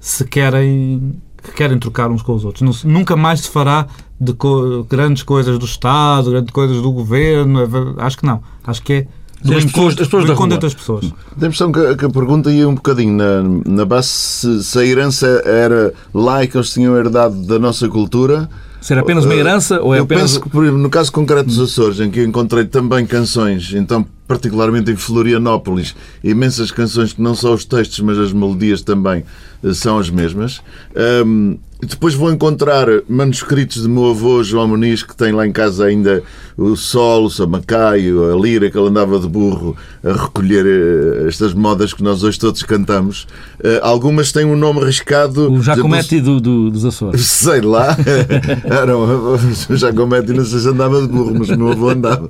se 0.01 0.25
querem 0.25 1.21
que 1.43 1.53
querem 1.53 1.79
trocar 1.79 2.11
uns 2.11 2.23
com 2.23 2.33
os 2.35 2.43
outros. 2.43 2.85
Nunca 2.85 3.15
mais 3.17 3.41
se 3.41 3.51
fará 3.51 3.87
de 4.19 4.33
co- 4.33 4.83
grandes 4.85 5.23
coisas 5.23 5.59
do 5.59 5.67
Estado, 5.67 6.31
grandes 6.31 6.51
coisas 6.51 6.81
do 6.81 6.91
Governo. 6.91 7.61
é 7.61 7.67
Acho 8.03 8.17
que 8.17 8.25
não. 8.25 8.43
Acho 8.67 8.83
que 8.83 8.93
é 8.95 9.07
do 9.45 9.53
As 9.53 9.65
encontro, 9.65 9.73
pessoas- 9.73 9.93
as 9.93 9.99
pessoas 10.07 10.25
do 10.25 10.27
da 10.29 10.33
encontro 10.33 10.47
rua. 10.49 10.55
entre 10.57 10.67
as 10.67 10.75
pessoas. 10.75 11.01
Tem 11.03 11.13
a 11.43 11.47
impressão 11.47 11.71
que, 11.71 11.97
que 11.97 12.05
a 12.07 12.11
pergunta 12.11 12.51
ia 12.51 12.69
um 12.69 12.75
bocadinho 12.75 13.13
na, 13.17 13.43
na 13.67 13.85
base 13.85 14.09
se, 14.09 14.65
se 14.65 14.79
a 14.79 14.85
herança 14.85 15.27
era 15.45 15.93
lá 16.15 16.47
que 16.47 16.57
eles 16.57 16.73
tinham 16.73 16.97
herdado 16.97 17.35
da 17.47 17.59
nossa 17.59 17.89
cultura. 17.89 18.49
Ser 18.81 18.99
apenas 18.99 19.25
uma 19.25 19.35
herança 19.35 19.81
ou 19.81 19.95
é 19.95 19.99
eu 19.99 20.05
apenas... 20.05 20.23
penso 20.33 20.41
que, 20.43 20.49
por 20.51 20.63
exemplo, 20.63 20.81
no 20.83 20.91
caso 20.91 21.11
concreto 21.13 21.47
dos 21.47 21.59
Açores, 21.59 22.01
em 22.01 22.11
que 22.11 22.21
eu 22.21 22.25
encontrei 22.27 22.65
também 22.67 23.07
canções, 23.07 23.73
então, 23.75 24.05
particularmente 24.29 24.91
em 24.91 24.97
Florianópolis, 24.97 25.95
imensas 26.23 26.71
canções 26.71 27.13
que 27.15 27.23
não 27.23 27.35
só 27.35 27.55
os 27.55 27.65
textos, 27.65 28.01
mas 28.01 28.19
as 28.19 28.31
melodias 28.33 28.83
também 28.83 29.25
eh, 29.63 29.73
são 29.73 29.99
as 29.99 30.11
mesmas. 30.11 30.61
E 31.85 31.87
depois 31.87 32.15
vou 32.15 32.33
encontrar 32.33 32.87
manuscritos 33.07 33.83
de 33.83 33.89
meu 33.91 34.09
avô 34.09 34.43
João 34.43 34.67
Muniz, 34.69 35.03
que 35.03 35.15
tem 35.15 35.33
lá 35.33 35.47
em 35.47 35.53
casa 35.53 35.85
ainda 35.85 36.23
o 36.57 36.75
sol, 36.77 37.27
o 37.27 37.31
samacaio, 37.31 38.33
a 38.33 38.41
lira, 38.41 38.71
que 38.71 38.79
ele 38.79 38.89
andava 38.89 39.19
de 39.19 39.29
burro 39.29 39.77
a 40.03 40.13
recolher 40.13 40.65
eh, 40.65 41.29
estas 41.29 41.53
modas 41.53 41.93
que 41.93 42.03
nós 42.03 42.23
hoje 42.25 42.39
todos 42.39 42.63
cantamos. 42.63 43.27
Eh, 43.63 43.81
algumas 43.83 44.33
têm 44.33 44.47
um 44.47 44.57
nome 44.57 44.81
arriscado. 44.81 45.43
O 45.43 45.57
exemplo, 45.57 45.63
Jacomete 45.63 46.21
do, 46.23 46.41
do- 46.41 46.71
dos 46.71 46.87
Açores. 46.87 47.21
Sei 47.27 47.61
lá. 47.61 47.95
Era 48.65 48.97
um, 48.97 49.35
o 49.35 49.77
Jacomete 49.77 50.33
não 50.33 50.45
sei 50.47 50.61
se 50.61 50.69
andava 50.69 51.03
de 51.03 51.09
burro, 51.09 51.35
mas 51.39 51.51
o 51.51 51.59
meu 51.59 51.73
avô 51.73 51.91
andava. 51.91 52.27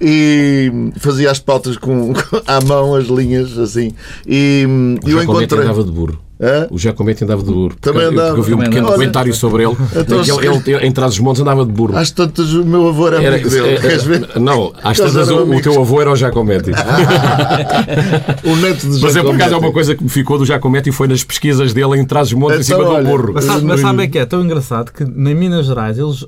E 0.00 0.72
fazia 0.96 1.30
as 1.30 1.38
pautas 1.38 1.76
com, 1.76 2.14
com- 2.14 2.40
à 2.46 2.60
mão, 2.64 2.94
as 2.94 3.08
linhas, 3.08 3.58
assim. 3.58 3.92
E, 4.26 4.62
eu 4.62 4.68
O 4.70 5.10
Jacomete 5.20 5.44
encontrei. 5.44 5.60
andava 5.64 5.84
de 5.84 5.90
burro. 5.90 6.18
Hã? 6.40 6.68
O 6.70 6.78
Giacometti 6.78 7.24
andava 7.24 7.42
de 7.42 7.50
burro. 7.52 7.74
Também 7.80 8.02
Eu- 8.02 8.10
andava. 8.10 8.28
Porque 8.28 8.40
eu 8.40 8.44
vi 8.44 8.54
um 8.54 8.58
pequeno 8.58 8.78
andava. 8.78 8.92
comentário 8.94 9.34
sobre 9.34 9.64
ele. 9.64 9.76
Então, 9.96 10.22
que 10.22 10.30
ele, 10.46 10.62
ele, 10.76 10.86
em 10.86 10.92
Trás-os-Montes 10.92 11.42
andava 11.42 11.66
de 11.66 11.72
burro. 11.72 11.96
Às 11.96 12.12
tantas, 12.12 12.52
o 12.54 12.64
meu 12.64 12.88
avô 12.88 13.08
era 13.08 13.20
Era- 13.22 13.34
amigo 13.34 13.50
dele. 13.50 13.68
é- 13.70 13.76
Queres 13.80 14.04
ver? 14.04 14.28
Não, 14.38 14.72
às 14.84 14.96
tantas 14.98 15.28
o, 15.30 15.42
o 15.52 15.60
teu 15.60 15.80
avô 15.80 16.00
era 16.00 16.12
o 16.12 16.16
Giacometti. 16.16 16.70
O 18.44 18.56
neto 18.56 18.88
de 18.88 19.00
Mas 19.00 19.16
é 19.16 19.22
por 19.22 19.34
acaso 19.34 19.54
é 19.54 19.56
uma 19.58 19.72
coisa 19.72 19.94
que 19.96 20.02
me 20.04 20.08
ficou 20.10 20.38
do 20.38 20.44
Giacometti 20.46 20.90
e 20.90 20.92
foi 20.92 21.08
nas 21.08 21.24
pesquisas 21.24 21.72
dele 21.72 21.98
em 21.98 22.04
Trás-os-Montes, 22.04 22.68
em 22.68 22.72
Então, 22.72 22.84
cima 22.84 22.94
olha, 22.96 23.04
do 23.04 23.08
burro. 23.16 23.32
Mas 23.34 23.44
sabe, 23.44 23.64
mas 23.64 23.80
sabe 23.80 24.02
é 24.04 24.06
que 24.06 24.18
é 24.18 24.26
tão 24.26 24.42
engraçado 24.44 24.92
que 24.92 25.02
em 25.04 25.34
Minas 25.34 25.66
Gerais 25.66 25.98
eles 25.98 26.24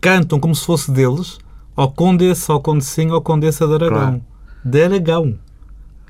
cantam 0.00 0.38
como 0.40 0.54
se 0.54 0.64
fosse 0.64 0.90
deles 0.90 1.38
ao 1.76 1.90
Condessa, 1.90 2.52
ao 2.52 2.60
Condecinho, 2.60 3.14
ao 3.14 3.20
Condessa 3.20 3.66
de 3.66 3.74
Aragão. 3.74 3.98
Claro. 3.98 4.20
De 4.64 4.82
Aragão. 4.84 5.34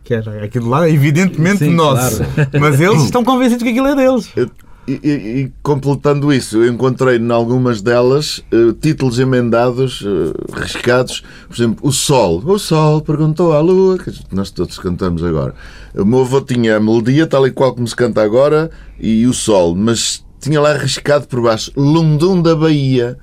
Que 0.07 0.15
era 0.15 0.45
aquilo 0.45 0.69
lá, 0.69 0.89
evidentemente 0.89 1.59
Sim, 1.59 1.75
nosso. 1.75 2.23
Mas 2.61 2.81
eles 2.81 3.03
estão 3.03 3.25
convencidos 3.25 3.63
que 3.65 3.71
aquilo 3.71 3.89
é 3.89 3.95
deles. 3.97 4.31
Eu- 4.37 4.49
E, 4.89 5.01
e- 5.03 5.41
e 5.41 5.53
completando 5.65 6.33
isso, 6.33 6.59
eu 6.59 6.73
encontrei 6.73 7.19
em 7.19 7.31
algumas 7.33 7.83
delas 7.83 8.41
eh, 8.53 8.73
títulos 8.81 9.19
emendados, 9.19 10.01
eh, 10.07 10.61
riscados, 10.61 11.25
por 11.49 11.57
exemplo, 11.57 11.89
O 11.89 11.91
Sol. 11.91 12.41
O 12.47 12.57
Sol 12.57 13.01
perguntou 13.01 13.53
à 13.53 13.59
Lua, 13.61 13.99
que 13.99 14.13
nós 14.31 14.53
todos 14.53 14.79
cantamos 14.79 15.25
agora. 15.25 15.57
O 15.93 16.05
meu 16.05 16.21
avô 16.21 16.41
tinha 16.41 16.77
a 16.77 16.81
melodia, 16.81 17.27
tal 17.27 17.45
e 17.49 17.51
qual 17.51 17.75
como 17.75 17.89
se 17.89 17.97
canta 17.97 18.23
agora, 18.23 18.71
e 19.01 19.27
O 19.27 19.33
Sol, 19.33 19.75
mas 19.75 20.25
tinha 20.41 20.61
lá 20.61 20.75
riscado 20.75 21.27
por 21.27 21.43
baixo 21.43 21.73
Lundum 21.77 22.41
da 22.41 22.55
Bahia. 22.55 23.19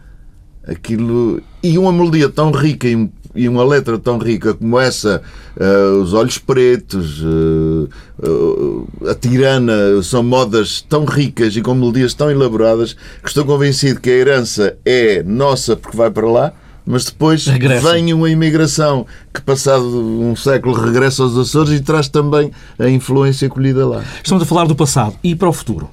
Aquilo. 0.68 1.42
E 1.64 1.78
uma 1.78 1.94
melodia 1.94 2.28
tão 2.28 2.52
rica 2.52 2.90
e, 2.90 3.10
e 3.36 3.50
uma 3.50 3.64
letra 3.64 3.98
tão 3.98 4.18
rica 4.18 4.54
como 4.54 4.80
essa, 4.80 5.22
eh, 5.60 5.88
Os 6.02 6.14
Olhos 6.14 6.38
Pretos, 6.38 7.22
eh, 7.24 7.90
eh, 8.24 9.12
A 9.12 9.16
Tirana, 9.16 10.02
são 10.04 10.22
modas 10.24 10.82
tão 10.82 11.06
ricas 11.06 11.56
e 11.56 11.62
com 11.62 11.74
melodias 11.74 12.14
tão 12.14 12.30
elaboradas 12.30 12.94
que 12.94 13.28
estou 13.28 13.46
convencido 13.46 14.00
que 14.00 14.10
a 14.10 14.14
herança 14.14 14.78
é 14.86 15.24
nossa 15.24 15.76
porque 15.76 15.98
vai 15.98 16.12
para 16.12 16.28
lá. 16.30 16.54
Mas 16.86 17.06
depois 17.06 17.48
Regressa. 17.48 17.94
vem 17.94 18.14
uma 18.14 18.30
imigração 18.30 19.06
que, 19.34 19.42
passado 19.42 19.86
um 19.86 20.36
século, 20.36 20.76
regressa 20.76 21.24
aos 21.24 21.38
Açores 21.38 21.72
e 21.72 21.80
traz 21.80 22.10
também 22.10 22.52
a 22.78 22.90
influência 22.90 23.48
colhida 23.48 23.88
lá. 23.88 24.04
Estamos 24.22 24.44
a 24.44 24.46
falar 24.46 24.66
do 24.66 24.76
passado 24.76 25.16
e 25.24 25.34
para 25.34 25.48
o 25.48 25.54
futuro. 25.54 25.90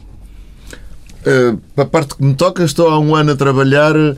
Para 1.74 1.84
a 1.84 1.86
parte 1.86 2.14
que 2.16 2.24
me 2.24 2.34
toca, 2.34 2.64
estou 2.64 2.88
há 2.88 2.98
um 2.98 3.14
ano 3.14 3.32
a 3.32 3.36
trabalhar 3.36 3.94
uh, 3.94 4.16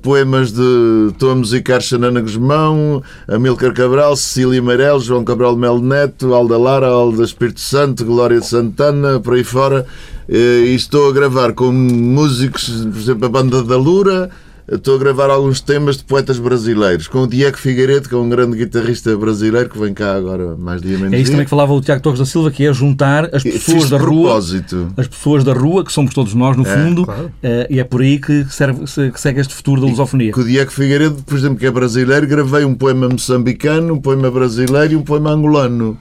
poemas 0.00 0.52
de. 0.52 1.08
Estou 1.10 1.32
a 1.32 1.34
musicar 1.34 1.80
Xanana 1.80 2.20
Guzmão, 2.20 3.02
Amílcar 3.26 3.74
Cabral, 3.74 4.14
Cecília 4.14 4.62
Meirelles, 4.62 5.04
João 5.04 5.24
Cabral 5.24 5.56
Melo 5.56 5.82
Neto, 5.82 6.32
Alda 6.32 6.56
Lara, 6.56 6.86
Alda 6.86 7.24
Espírito 7.24 7.60
Santo, 7.60 8.04
Glória 8.04 8.38
de 8.38 8.46
Santana, 8.46 9.18
por 9.18 9.34
aí 9.34 9.42
fora. 9.42 9.84
Uh, 10.28 10.64
e 10.66 10.74
estou 10.74 11.10
a 11.10 11.12
gravar 11.12 11.54
com 11.54 11.72
músicos, 11.72 12.68
por 12.68 13.00
exemplo, 13.00 13.26
a 13.26 13.28
Banda 13.28 13.62
da 13.64 13.76
Lura. 13.76 14.30
Estou 14.66 14.96
a 14.96 14.98
gravar 14.98 15.28
alguns 15.28 15.60
temas 15.60 15.98
de 15.98 16.04
poetas 16.04 16.38
brasileiros, 16.38 17.06
com 17.06 17.18
o 17.24 17.26
Diego 17.26 17.58
Figueiredo, 17.58 18.08
que 18.08 18.14
é 18.14 18.18
um 18.18 18.30
grande 18.30 18.56
guitarrista 18.56 19.14
brasileiro, 19.14 19.68
que 19.68 19.78
vem 19.78 19.92
cá 19.92 20.14
agora 20.14 20.56
mais 20.56 20.80
dia 20.80 20.96
menos 20.96 21.12
É 21.12 21.16
isso 21.16 21.24
dia. 21.24 21.32
também 21.32 21.44
que 21.44 21.50
falava 21.50 21.74
o 21.74 21.80
Tiago 21.82 22.00
Torres 22.02 22.18
da 22.18 22.24
Silva, 22.24 22.50
que 22.50 22.64
é 22.64 22.72
juntar 22.72 23.28
as 23.34 23.42
pessoas 23.42 23.90
da 23.90 23.98
rua 23.98 24.22
propósito. 24.22 24.88
as 24.96 25.06
pessoas 25.06 25.44
da 25.44 25.52
rua, 25.52 25.84
que 25.84 25.92
somos 25.92 26.14
todos 26.14 26.32
nós, 26.32 26.56
no 26.56 26.64
fundo, 26.64 27.04
claro. 27.04 27.30
eh, 27.42 27.66
e 27.68 27.78
é 27.78 27.84
por 27.84 28.00
aí 28.00 28.18
que, 28.18 28.44
serve, 28.48 28.86
se- 28.86 29.10
que 29.10 29.20
segue 29.20 29.38
este 29.40 29.52
futuro 29.54 29.82
da 29.82 29.86
lusofonia. 29.86 30.32
Com 30.32 30.40
o 30.40 30.44
Diego 30.44 30.70
Figueiredo, 30.70 31.22
por 31.26 31.36
exemplo, 31.36 31.58
que 31.58 31.66
é 31.66 31.70
brasileiro, 31.70 32.26
gravei 32.26 32.64
um 32.64 32.74
poema 32.74 33.06
moçambicano, 33.06 33.92
um 33.92 34.00
poema 34.00 34.30
brasileiro 34.30 34.94
e 34.94 34.96
um 34.96 35.02
poema 35.02 35.30
angolano. 35.30 35.98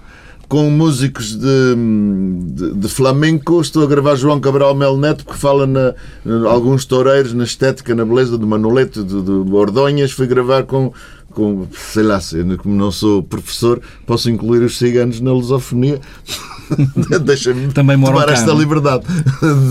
Com 0.54 0.70
músicos 0.70 1.36
de, 1.36 1.76
de, 2.54 2.74
de 2.76 2.88
flamenco, 2.88 3.60
estou 3.60 3.82
a 3.84 3.88
gravar 3.88 4.14
João 4.16 4.40
Cabral 4.40 4.76
Mel 4.76 4.96
Neto, 4.96 5.26
que 5.26 5.36
fala 5.36 5.66
na, 5.66 5.96
na- 6.24 6.48
alguns 6.48 6.86
toureiros, 6.86 7.34
na 7.34 7.44
estética, 7.44 7.96
na 7.96 8.06
beleza 8.06 8.38
do 8.38 8.46
Manolete, 8.46 9.02
de, 9.04 9.20
de 9.20 9.32
Ordonhas. 9.52 10.12
Fui 10.12 10.28
gravar 10.28 10.62
com, 10.62 10.94
com, 11.32 11.66
sei 11.76 12.04
lá, 12.04 12.20
como 12.60 12.76
não 12.76 12.92
sou 12.92 13.24
professor, 13.24 13.82
posso 14.06 14.30
incluir 14.30 14.62
os 14.62 14.78
ciganos 14.78 15.20
na 15.20 15.32
lusofonia. 15.34 16.00
Deixa-me 17.26 17.70
tomar 17.74 17.98
cá, 18.28 18.34
esta 18.34 18.46
não 18.46 18.54
é? 18.56 18.60
liberdade 18.60 19.06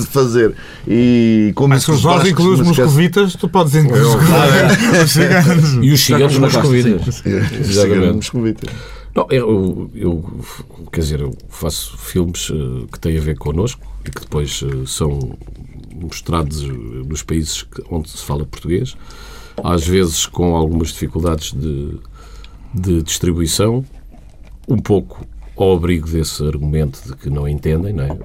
de 0.00 0.06
fazer. 0.06 0.52
E 0.88 1.52
com 1.54 1.68
Mas 1.68 1.84
se 1.84 1.90
o 1.90 1.92
músicos 1.92 2.12
Jorge 2.12 2.32
bascos, 2.32 2.44
inclui 2.44 2.60
os 2.60 2.66
moscovitas, 2.66 3.36
tu 3.36 3.48
podes 3.48 3.76
incluir 3.76 4.00
os 4.02 4.14
os 5.04 5.10
ciganos. 5.12 5.74
E 5.80 5.92
os 5.92 6.00
ciganos 6.00 6.38
nos 6.38 6.52
como 6.56 6.66
convidam. 6.66 6.98
gosto, 6.98 7.22
Ciganos 7.22 8.16
moscovitas. 8.16 8.68
Não, 9.14 9.26
eu, 9.30 9.90
eu, 9.94 10.24
quer 10.90 11.00
dizer, 11.00 11.20
eu 11.20 11.36
faço 11.48 11.98
filmes 11.98 12.50
eh, 12.50 12.86
que 12.90 12.98
têm 12.98 13.18
a 13.18 13.20
ver 13.20 13.36
connosco 13.36 13.86
e 14.06 14.10
que 14.10 14.22
depois 14.22 14.64
eh, 14.64 14.86
são 14.86 15.36
mostrados 15.94 16.62
eh, 16.62 16.68
nos 17.06 17.22
países 17.22 17.66
onde 17.90 18.08
se 18.08 18.24
fala 18.24 18.46
português, 18.46 18.96
às 19.62 19.86
vezes 19.86 20.24
com 20.24 20.56
algumas 20.56 20.88
dificuldades 20.88 21.52
de, 21.52 21.98
de 22.72 23.02
distribuição, 23.02 23.84
um 24.66 24.78
pouco 24.78 25.26
ao 25.58 25.76
abrigo 25.76 26.08
desse 26.08 26.42
argumento 26.42 27.02
de 27.06 27.14
que 27.14 27.28
não 27.28 27.46
entendem, 27.46 27.92
não 27.92 28.04
é? 28.04 28.18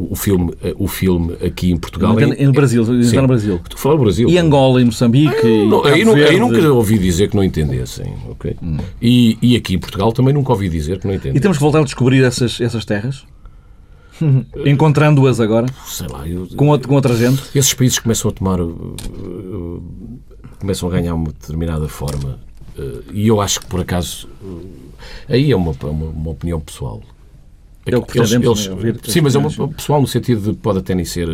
Eh, 0.00 0.06
O 0.10 0.14
filme, 0.16 0.52
eh, 0.62 0.74
o 0.78 0.86
filme 0.86 1.34
aqui 1.44 1.70
em 1.72 1.76
Portugal. 1.76 2.12
No 2.14 2.20
é- 2.20 2.52
Brasil, 2.52 2.84
Sim. 3.02 3.16
no 3.16 3.26
Brasil. 3.26 3.56
Estou 3.56 3.76
a 3.76 3.80
falar 3.80 3.96
do 3.96 4.02
Brasil. 4.02 4.28
E 4.28 4.38
Angola 4.38 4.80
e 4.80 4.84
Moçambique. 4.84 5.44
e 5.46 5.66
Não, 5.66 5.84
aí, 5.84 6.04
Cabo 6.04 6.16
nu- 6.16 6.24
aí 6.24 6.38
nunca 6.38 6.72
ouvi 6.72 6.98
dizer 6.98 7.28
que 7.30 7.36
não 7.36 7.42
entendessem. 7.42 8.14
ok? 8.30 8.56
E, 9.02 9.36
e 9.42 9.56
aqui 9.56 9.74
em 9.74 9.78
Portugal 9.78 10.12
também 10.12 10.32
nunca 10.32 10.52
ouvi 10.52 10.68
dizer 10.68 10.98
que 11.00 11.06
não 11.06 11.14
entendem. 11.14 11.36
E 11.36 11.40
temos 11.40 11.56
que 11.56 11.62
voltar 11.62 11.80
a 11.80 11.84
descobrir 11.84 12.22
essas, 12.22 12.60
essas 12.60 12.84
terras? 12.84 13.24
Encontrando-as 14.66 15.40
agora, 15.40 15.66
Sei 15.86 16.06
lá, 16.08 16.26
eu- 16.28 16.46
com, 16.56 16.68
outro- 16.68 16.88
com 16.88 16.94
outra 16.94 17.14
gente. 17.16 17.42
esses 17.54 17.72
países 17.74 17.98
começam 17.98 18.30
a 18.30 18.34
tomar. 18.34 18.60
uh, 18.60 19.82
começam 20.58 20.88
a 20.88 20.92
ganhar 20.92 21.14
uma 21.14 21.26
determinada 21.28 21.88
forma. 21.88 22.38
uh, 22.78 23.02
e 23.12 23.26
eu 23.28 23.40
acho 23.40 23.60
que, 23.60 23.66
por 23.66 23.80
acaso. 23.80 24.28
aí 25.28 25.50
é 25.52 25.56
uma, 25.56 25.72
uma, 25.82 26.06
uma 26.10 26.30
opinião 26.30 26.60
pessoal. 26.60 27.00
É 27.94 27.96
o 27.98 28.02
que 28.02 28.12
pretendemos, 28.12 28.66
né? 28.66 28.72
Ouvir 28.72 29.00
sim, 29.04 29.20
mas 29.20 29.34
é 29.34 29.38
uma 29.38 29.48
opiniões. 29.48 29.76
pessoal 29.76 30.00
no 30.00 30.06
sentido 30.06 30.52
de 30.52 30.58
pode 30.58 30.78
até 30.78 30.94
nem 30.94 31.04
ser 31.04 31.28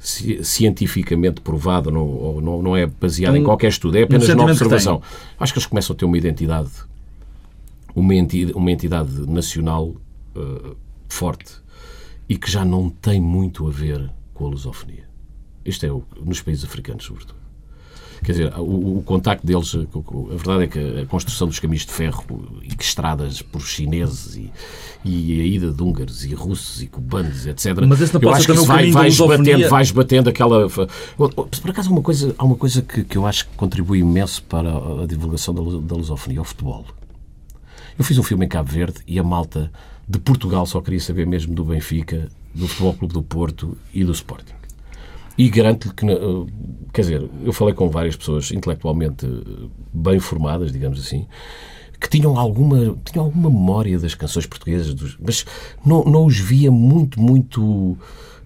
ci- 0.00 0.42
cientificamente 0.44 1.40
provado, 1.40 1.90
não, 1.90 2.06
ou 2.06 2.40
não, 2.40 2.62
não 2.62 2.76
é 2.76 2.86
baseado 2.86 3.36
em 3.36 3.40
Um- 3.40 3.44
qualquer 3.44 3.68
estudo, 3.68 3.96
é 3.96 4.02
apenas 4.02 4.22
na 4.22 4.34
sentimento 4.34 4.46
que 4.46 4.52
observação. 4.64 5.02
Acho 5.38 5.52
que 5.52 5.58
eles 5.58 5.66
começam 5.66 5.94
a 5.94 5.96
ter 5.98 6.04
uma 6.04 6.16
identidade, 6.18 6.70
uma 7.94 8.14
entidade, 8.14 8.52
uma 8.56 8.70
entidade 8.70 9.30
nacional 9.30 9.88
uh, 10.36 10.76
forte 11.08 11.52
e 12.28 12.36
que 12.36 12.50
já 12.50 12.64
não 12.64 12.88
tem 12.90 13.20
muito 13.20 13.66
a 13.66 13.70
ver 13.70 14.08
com 14.34 14.46
a 14.46 14.48
lusofonia. 14.50 15.04
Isto 15.64 15.86
é 15.86 15.92
o- 15.92 16.04
nos 16.24 16.40
países 16.40 16.64
africanos, 16.64 17.04
sobretudo. 17.04 17.36
Quer 18.22 18.32
dizer, 18.32 18.52
o, 18.58 18.98
o 18.98 19.02
contacto 19.04 19.46
deles, 19.46 19.72
a 19.76 20.34
verdade 20.34 20.64
é 20.64 20.66
que 20.66 21.00
a 21.02 21.06
construção 21.06 21.46
dos 21.46 21.60
caminhos 21.60 21.86
de 21.86 21.92
ferro 21.92 22.24
e 22.64 22.74
que 22.74 22.82
estradas 22.82 23.42
por 23.42 23.60
chineses 23.62 24.34
e, 24.34 24.50
e 25.04 25.40
a 25.40 25.44
ida 25.44 25.72
de 25.72 25.82
húngaros 25.82 26.24
e 26.24 26.34
russos 26.34 26.82
e 26.82 26.86
cubanos, 26.86 27.46
etc. 27.46 27.74
Mas 27.86 28.00
esse 28.00 28.12
não 28.12 28.20
eu 28.20 28.28
pode 28.28 28.38
acho 28.38 28.52
ser 28.52 28.60
que 28.60 28.66
vai, 28.66 28.90
vais, 28.90 29.18
batendo, 29.18 29.68
vais 29.68 29.90
batendo 29.90 30.28
aquela. 30.28 30.68
Por 30.68 31.70
acaso, 31.70 31.88
há 31.88 31.92
uma 31.92 32.02
coisa, 32.02 32.34
há 32.36 32.44
uma 32.44 32.56
coisa 32.56 32.82
que, 32.82 33.04
que 33.04 33.16
eu 33.16 33.26
acho 33.26 33.48
que 33.48 33.56
contribui 33.56 34.00
imenso 34.00 34.42
para 34.42 34.70
a 35.02 35.06
divulgação 35.06 35.54
da, 35.54 35.62
da 35.80 35.96
lusofonia, 35.96 36.38
é 36.38 36.40
o 36.40 36.44
futebol. 36.44 36.84
Eu 37.98 38.04
fiz 38.04 38.18
um 38.18 38.22
filme 38.22 38.44
em 38.46 38.48
Cabo 38.48 38.70
Verde 38.70 39.00
e 39.06 39.18
a 39.18 39.22
malta 39.24 39.72
de 40.08 40.18
Portugal 40.18 40.64
só 40.66 40.80
queria 40.80 41.00
saber 41.00 41.26
mesmo 41.26 41.54
do 41.54 41.64
Benfica, 41.64 42.28
do 42.54 42.66
Futebol 42.66 42.94
Clube 42.94 43.14
do 43.14 43.22
Porto 43.22 43.76
e 43.92 44.04
do 44.04 44.12
Sporting. 44.12 44.54
E 45.36 45.48
garanto-lhe 45.48 45.94
que, 45.94 46.04
eh, 46.04 46.16
quer 46.92 47.02
dizer, 47.02 47.30
eu 47.44 47.52
falei 47.52 47.72
com 47.72 47.88
várias 47.88 48.16
pessoas 48.16 48.50
intelectualmente 48.50 49.24
eh, 49.24 49.68
bem 49.92 50.18
formadas, 50.18 50.72
digamos 50.72 50.98
assim, 50.98 51.26
que 52.00 52.08
tinham 52.08 52.38
alguma, 52.38 52.96
tinham 53.04 53.24
alguma 53.26 53.50
memória 53.50 53.98
das 53.98 54.14
canções 54.14 54.46
portuguesas, 54.46 54.94
dos- 54.94 55.16
mas 55.20 55.44
não, 55.84 56.04
não 56.04 56.26
os 56.26 56.38
via 56.38 56.70
muito, 56.70 57.20
muito. 57.20 57.96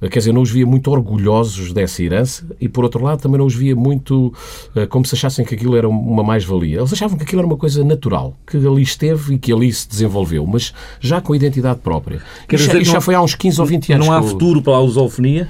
eh, 0.00 0.08
Quer 0.08 0.18
dizer, 0.20 0.32
não 0.32 0.40
os 0.42 0.50
via 0.50 0.66
muito 0.66 0.90
orgulhosos 0.90 1.72
dessa 1.72 2.02
herança 2.02 2.44
e, 2.60 2.68
por 2.68 2.82
outro 2.82 3.04
lado, 3.04 3.20
também 3.20 3.38
não 3.38 3.46
os 3.46 3.54
via 3.54 3.76
muito 3.76 4.32
eh, 4.74 4.86
como 4.86 5.04
se 5.04 5.14
achassem 5.14 5.44
que 5.44 5.54
aquilo 5.54 5.76
era 5.76 5.88
uma 5.88 6.22
mais-valia. 6.24 6.78
Eles 6.78 6.92
achavam 6.92 7.16
que 7.16 7.24
aquilo 7.24 7.40
era 7.40 7.46
uma 7.46 7.56
coisa 7.58 7.84
natural, 7.84 8.36
que 8.46 8.56
ali 8.56 8.82
esteve 8.82 9.34
e 9.34 9.38
que 9.38 9.52
ali 9.52 9.72
se 9.72 9.88
desenvolveu, 9.88 10.46
mas 10.46 10.72
já 10.98 11.20
com 11.20 11.34
identidade 11.34 11.78
própria. 11.80 12.20
Quer 12.48 12.58
já- 12.58 12.66
dizer, 12.66 12.82
isto 12.82 12.92
já 12.92 13.00
foi 13.00 13.14
há 13.14 13.22
uns 13.22 13.34
15 13.34 13.60
ou 13.60 13.66
20 13.66 13.92
anos. 13.92 14.06
Não 14.06 14.12
há 14.12 14.18
eu- 14.18 14.24
futuro 14.28 14.60
para 14.62 14.74
a 14.74 14.80
lusofonia? 14.80 15.46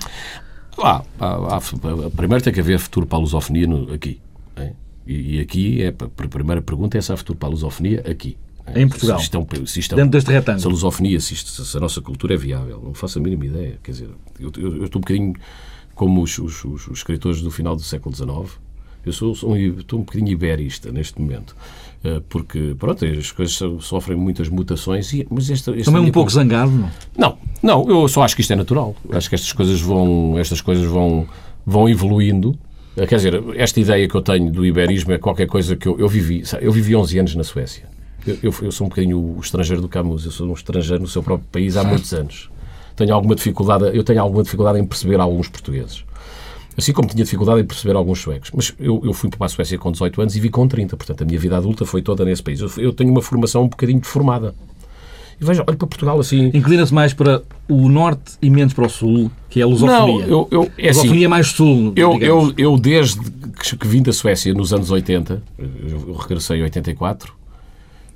Há, 0.78 1.02
há- 1.21 1.56
há- 1.56 2.11
primeiro 2.16 2.42
tem 2.42 2.52
que 2.52 2.61
haver 2.61 2.78
futuro 2.78 3.06
para 3.06 3.18
a 3.18 3.21
lusofonia 3.21 3.66
no- 3.66 3.92
aqui. 3.92 4.21
É? 5.06 5.11
E, 5.11 5.37
e 5.37 5.40
aqui, 5.40 5.82
é, 5.82 5.88
a 5.88 6.28
primeira 6.28 6.61
pergunta 6.62 6.97
é 6.99 7.00
se 7.00 7.12
há 7.12 7.16
futuro 7.16 7.38
para 7.38 7.49
a 7.49 7.52
lusofonia 7.52 8.02
aqui. 8.09 8.37
é? 8.66 8.80
Em 8.80 8.88
Portugal. 8.88 9.18
Se 9.18 9.35
é 9.35 9.38
um- 9.38 9.66
se 9.66 9.80
isto 9.80 9.92
é 9.92 9.94
um- 9.94 9.99
Dentro 9.99 10.12
deste 10.12 10.30
retângulo. 10.30 10.61
Se 10.61 10.66
a 10.66 10.71
lusofonia, 10.71 11.18
se, 11.21 11.35
isto- 11.35 11.64
se 11.64 11.76
a 11.76 11.80
nossa 11.80 12.00
cultura 12.00 12.35
é 12.35 12.37
viável. 12.37 12.80
Não 12.85 12.94
faço 12.94 13.18
a 13.18 13.23
mínima 13.23 13.47
ideia. 13.47 13.78
Quer 13.82 13.90
dizer, 13.92 14.09
eu, 14.38 14.52
eu- 14.56 14.76
eu 14.76 14.85
estou 14.85 14.99
um 14.99 15.02
bocadinho 15.02 15.32
como 15.94 16.23
os, 16.23 16.38
os- 16.38 16.64
os- 16.64 16.87
os 16.88 16.99
escritores 16.99 17.42
do 17.42 17.50
final 17.50 17.75
do 17.76 17.82
século 17.82 18.14
XIX, 18.14 18.61
Eu 19.04 19.12
sou, 19.12 19.35
sou 19.35 19.50
um, 19.50 19.56
estou 19.56 19.99
um 19.99 20.04
bocadinho 20.04 20.28
iberista 20.30 20.92
neste 20.92 21.21
momento. 21.21 21.56
Uh, 22.04 22.21
porque, 22.28 22.76
pronto, 22.78 23.04
as 23.04 23.32
coisas 23.32 23.52
so- 23.56 23.80
sofrem 23.80 24.16
muitas 24.16 24.49
mutações, 24.49 25.12
e, 25.12 25.26
mas 25.28 25.50
esta, 25.50 25.73
esta 25.73 25.87
Também 25.90 26.09
um 26.09 26.12
pouco 26.12 26.30
con- 26.30 26.35
zangado, 26.37 26.71
não? 26.71 26.88
Não, 27.18 27.38
não, 27.61 27.90
eu 27.90 28.06
só 28.06 28.23
acho 28.23 28.37
que 28.37 28.42
isto 28.42 28.52
é 28.52 28.54
natural. 28.56 28.94
Acho 29.11 29.28
que 29.28 29.35
estas 29.35 29.52
coisas 29.52 29.80
vão, 29.80 30.38
estas 30.38 30.61
coisas 30.61 30.85
vão, 30.85 31.26
vão 31.66 31.88
evoluindo. 31.88 32.56
Eh, 32.96 33.06
Quer 33.06 33.16
dizer, 33.16 33.42
esta 33.56 33.80
ideia 33.80 34.08
que 34.08 34.14
eu 34.14 34.22
tenho 34.22 34.50
do 34.50 34.64
iberismo 34.64 35.12
é 35.12 35.18
qualquer 35.18 35.46
coisa 35.46 35.76
que 35.76 35.87
eu, 35.87 35.99
eu 35.99 36.08
vivi. 36.08 36.44
sabe, 36.44 36.64
Eu 36.64 36.72
vivi 36.72 36.94
11 36.94 37.18
anos 37.18 37.34
na 37.34 37.44
Suécia. 37.44 37.84
Eu, 38.26 38.38
eu, 38.42 38.54
eu 38.62 38.72
sou 38.72 38.87
um 38.87 38.90
bocadinho 38.90 39.18
o 39.18 39.40
estrangeiro 39.40 39.82
do 39.82 39.88
Camus. 39.88 40.25
Eu 40.25 40.30
sou 40.30 40.49
um 40.49 40.52
estrangeiro 40.52 41.02
no 41.02 41.08
seu 41.08 41.22
próprio 41.22 41.49
país 41.50 41.76
há 41.76 41.84
muitos 41.84 42.12
anos. 42.12 42.50
Tenho 42.94 43.14
alguma 43.14 43.34
dificuldade, 43.34 43.96
eu 43.96 44.04
tenho 44.04 44.20
alguma 44.20 44.42
dificuldade 44.42 44.78
em 44.78 44.84
perceber 44.84 45.18
alguns 45.18 45.49
portugueses. 45.49 46.04
Assim 46.76 46.92
como 46.92 47.08
tinha 47.08 47.25
dificuldade 47.25 47.61
em 47.61 47.64
perceber 47.64 47.96
alguns 47.96 48.20
suecos. 48.20 48.50
Mas 48.54 48.75
eu, 48.78 49.00
eu 49.04 49.12
fui 49.12 49.28
para 49.28 49.44
a 49.44 49.49
Suécia 49.49 49.78
com 49.78 49.90
18 49.90 50.20
anos 50.22 50.37
e 50.37 50.40
vi 50.40 50.49
com 50.49 50.66
30. 50.66 50.96
Portanto, 50.96 51.22
a 51.22 51.25
minha 51.25 51.38
vida 51.38 51.56
adulta 51.56 51.84
foi 51.84 52.00
toda 52.02 52.25
nesse 52.25 52.42
país. 52.42 52.61
Eu, 52.61 52.70
eu 52.78 52.92
tenho 52.92 53.11
uma 53.11 53.20
formação 53.22 53.64
um 53.64 53.68
bocadinho 53.68 54.00
deformada. 54.00 54.54
E 55.42 55.44
veja, 55.44 55.64
olho 55.66 55.76
para 55.76 55.88
Portugal 55.88 56.20
assim. 56.20 56.52
Inclina-se 56.54 56.94
mais 56.94 57.12
para 57.12 57.42
o 57.68 57.88
norte 57.88 58.38
e 58.40 58.49
menos 58.49 58.72
para 58.72 58.87
o 58.87 58.88
sul, 58.88 59.28
que 59.50 59.58
é 59.58 59.64
a 59.64 59.66
lusofonia. 59.66 60.25
Não, 60.25 60.32
eu, 60.32 60.49
eu, 60.52 60.70
é 60.78 60.87
a 60.87 60.90
assim, 60.90 61.00
lusofonia 61.00 61.26
é 61.26 61.28
mais 61.28 61.49
sul, 61.49 61.92
eu, 61.96 62.12
digamos. 62.12 62.54
eu, 62.56 62.72
eu 62.75 62.78
desde 62.78 63.20
que 63.76 63.87
vim 63.87 64.02
da 64.02 64.12
Suécia 64.12 64.54
nos 64.54 64.72
anos 64.72 64.92
80, 64.92 65.42
eu 65.58 66.14
regressei 66.14 66.61
em 66.61 66.62
84, 66.62 67.34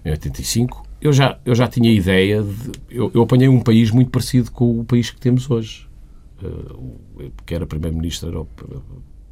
em 0.04 0.11
85, 0.11 0.87
eu 1.00 1.12
já, 1.12 1.37
eu 1.45 1.54
já 1.54 1.66
tinha 1.66 1.92
ideia 1.92 2.42
de. 2.45 2.73
Eu, 2.88 3.11
eu 3.12 3.23
apanhei 3.23 3.49
um 3.49 3.61
país 3.61 3.90
muito 3.90 4.11
parecido 4.11 4.52
com 4.52 4.78
o 4.78 4.85
país 4.85 5.11
que 5.11 5.18
temos 5.21 5.50
hoje. 5.50 5.88
Eh, 6.40 7.30
que 7.45 7.54
era 7.56 7.66
primeiro-ministro, 7.66 8.28
era, 8.28 8.38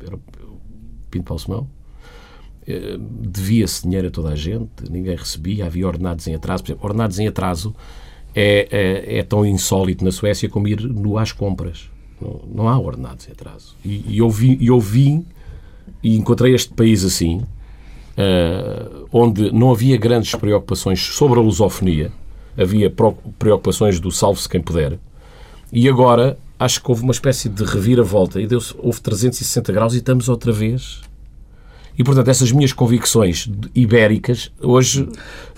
era 0.04 0.16
o 0.16 0.20
Pinto. 1.10 1.32
Eh, 1.32 1.64
Devia-se 3.21 3.83
dinheiro 3.83 4.09
a 4.09 4.11
toda 4.11 4.30
a 4.30 4.37
gente, 4.37 4.68
ninguém 4.90 5.16
recebia, 5.16 5.66
havia 5.66 5.87
ordenados 5.87 6.26
em 6.26 6.35
atraso. 6.35 6.62
Por 6.62 6.71
exemplo, 6.71 6.87
ordenados 6.87 7.18
em 7.18 7.26
atraso 7.26 7.75
é, 8.35 8.68
é, 8.71 9.18
é 9.18 9.23
tão 9.23 9.44
insólito 9.44 10.04
na 10.04 10.11
Suécia 10.11 10.49
como 10.49 10.66
ir 10.68 10.80
no 10.80 11.18
às 11.18 11.33
compras. 11.33 11.90
Não, 12.21 12.40
não 12.54 12.68
há 12.68 12.78
ordenados 12.78 13.28
em 13.28 13.33
atraso. 13.33 13.76
E, 13.85 14.04
e 14.09 14.18
eu, 14.18 14.30
vi, 14.30 14.59
eu 14.64 14.80
vim 14.80 15.25
e 16.02 16.16
encontrei 16.16 16.54
este 16.54 16.73
país 16.73 17.04
assim, 17.04 17.42
eh, 18.16 18.87
onde 19.12 19.50
não 19.50 19.73
havia 19.73 19.97
grandes 19.97 20.35
preocupações 20.35 21.00
sobre 21.00 21.38
a 21.38 21.42
lusofonia, 21.42 22.12
havia 22.56 22.92
preocupações 23.38 23.99
do 23.99 24.12
salve-se 24.12 24.49
quem 24.49 24.61
puder, 24.61 24.99
e 25.73 25.88
agora 25.88 26.38
acho 26.59 26.83
que 26.83 26.90
houve 26.90 27.02
uma 27.02 27.12
espécie 27.12 27.49
de 27.49 27.64
reviravolta 27.64 28.40
e 28.40 28.47
deu 28.47 28.61
houve 28.78 29.00
360 29.00 29.73
graus 29.73 29.94
e 29.94 29.99
estamos 29.99 30.28
outra 30.28 30.52
vez. 30.52 31.00
E, 31.98 32.02
portanto, 32.02 32.28
essas 32.28 32.50
minhas 32.52 32.72
convicções 32.72 33.48
ibéricas 33.74 34.50
hoje 34.60 35.08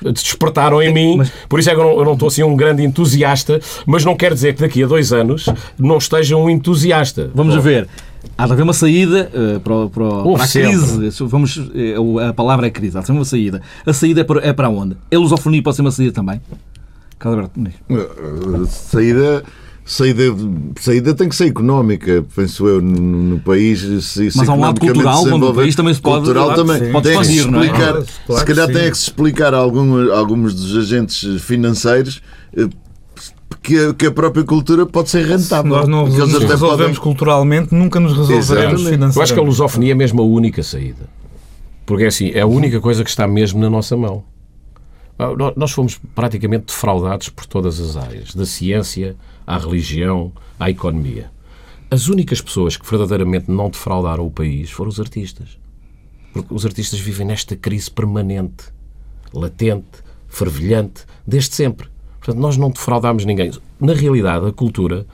despertaram 0.02 0.82
em 0.82 0.92
mim. 0.92 1.16
Mas- 1.18 1.32
Por 1.48 1.58
isso 1.60 1.70
é 1.70 1.74
que 1.74 1.80
eu 1.80 1.84
não, 1.84 1.98
eu 1.98 2.04
não 2.04 2.12
estou 2.12 2.28
assim 2.28 2.42
um 2.42 2.54
grande 2.56 2.82
entusiasta, 2.84 3.60
mas 3.86 4.04
não 4.04 4.14
quer 4.16 4.34
dizer 4.34 4.54
que 4.54 4.60
daqui 4.60 4.82
a 4.82 4.86
dois 4.86 5.12
anos 5.12 5.46
não 5.78 5.98
esteja 5.98 6.36
um 6.36 6.48
entusiasta. 6.50 7.30
Vamos 7.34 7.56
a 7.56 7.60
ver. 7.60 7.88
Há 8.36 8.44
de 8.46 8.52
haver 8.52 8.62
uma 8.64 8.72
saída 8.72 9.30
eh, 9.32 9.58
para, 9.60 9.88
para, 9.88 10.22
para 10.34 10.42
a 10.44 10.46
sempre. 10.46 10.70
crise. 10.72 11.24
Vamos, 11.24 11.70
eh, 11.74 11.98
o- 11.98 12.18
a 12.18 12.32
palavra 12.34 12.66
é 12.66 12.70
crise. 12.70 12.98
Há 12.98 13.00
de 13.00 13.06
ser 13.06 13.12
uma 13.12 13.24
saída. 13.24 13.62
A 13.86 13.92
saída 13.92 14.20
é 14.20 14.24
para, 14.24 14.46
é 14.46 14.52
para 14.52 14.68
onde? 14.68 14.96
A 15.12 15.16
lusofonia 15.18 15.62
pode 15.62 15.76
ser 15.76 15.82
uma 15.82 15.90
saída 15.92 16.12
também? 16.12 16.40
Carlos 17.18 17.48
Alberto. 17.56 17.72
Uh, 17.88 18.66
Saída, 18.66 19.42
saída, 19.86 20.22
saída 20.80 21.14
tem 21.14 21.28
que 21.28 21.36
ser 21.36 21.46
económica, 21.46 22.24
penso 22.34 22.66
eu, 22.66 22.82
no, 22.82 23.00
no 23.00 23.40
país. 23.40 23.80
Se, 23.80 24.30
se 24.30 24.36
Mas 24.36 24.48
há 24.48 24.52
um 24.52 24.60
lado 24.60 24.80
cultural, 24.80 25.22
onde 25.24 25.44
o 25.44 25.54
país 25.54 25.74
também 25.74 25.94
se 25.94 26.00
pode- 26.00 26.24
Cultural 26.24 26.54
também. 26.54 26.78
sim. 26.86 26.92
Pode 26.92 27.08
expandir, 27.08 27.50
não 27.50 27.60
é? 27.60 27.64
explicar, 27.66 27.92
Claro, 27.92 28.06
claro 28.26 28.40
se 28.40 28.46
calhar 28.46 28.66
tem 28.66 28.90
que 28.90 28.98
se 28.98 29.02
explicar 29.04 29.54
a 29.54 29.58
algum, 29.58 30.12
alguns 30.12 30.52
dos 30.54 30.76
agentes 30.76 31.40
financeiros 31.42 32.20
eh, 32.56 32.68
que, 33.62 33.78
a- 33.78 33.94
que 33.94 34.06
a 34.06 34.10
própria 34.10 34.44
cultura 34.44 34.84
pode 34.84 35.08
ser 35.08 35.24
Se 35.24 35.32
rentável. 35.32 35.70
nós 35.70 35.88
não 35.88 36.06
nos 36.06 36.14
até 36.34 36.46
resolvemos 36.48 36.78
podem- 36.78 36.94
culturalmente, 36.96 37.74
nunca 37.74 37.98
nos 38.00 38.12
resolveremos 38.12 38.44
Exatamente. 38.50 38.76
financeiramente. 38.84 39.16
Eu 39.16 39.22
acho 39.22 39.34
que 39.34 39.40
a 39.40 39.42
lusofonia 39.42 39.92
é 39.92 39.94
mesmo 39.94 40.20
a 40.20 40.24
única 40.24 40.62
saída. 40.62 41.08
Porque 41.86 42.02
é 42.02 42.06
assim, 42.08 42.30
é 42.34 42.40
a 42.40 42.46
única 42.46 42.80
coisa 42.80 43.04
que 43.04 43.10
está 43.10 43.28
mesmo 43.28 43.60
na 43.60 43.70
nossa 43.70 43.96
mão. 43.96 44.24
Ah, 45.18 45.32
nó- 45.36 45.52
Nós 45.56 45.70
fomos 45.70 45.98
praticamente 46.14 46.66
defraudados 46.66 47.28
por 47.28 47.46
todas 47.46 47.80
as 47.80 47.96
áreas, 47.96 48.34
da 48.34 48.44
ciência 48.44 49.16
à 49.46 49.58
religião, 49.58 50.32
à 50.58 50.70
economia. 50.70 51.30
As 51.90 52.08
únicas 52.08 52.40
pessoas 52.40 52.76
que 52.76 52.88
verdadeiramente 52.88 53.50
não 53.50 53.70
defraudaram 53.70 54.26
o 54.26 54.30
país 54.30 54.70
foram 54.70 54.88
os 54.88 54.98
artistas. 54.98 55.58
Porque 56.32 56.52
os 56.52 56.66
artistas 56.66 56.98
vivem 56.98 57.26
nesta 57.26 57.56
crise 57.56 57.90
permanente, 57.90 58.64
latente, 59.32 60.02
fervilhante, 60.28 61.04
desde 61.26 61.54
sempre. 61.54 61.88
Portanto, 62.18 62.40
nós 62.40 62.56
não 62.56 62.70
defraudámos 62.70 63.24
ninguém. 63.24 63.52
Na 63.80 63.94
realidade, 63.94 64.46
a 64.46 64.52
cultura 64.52 65.06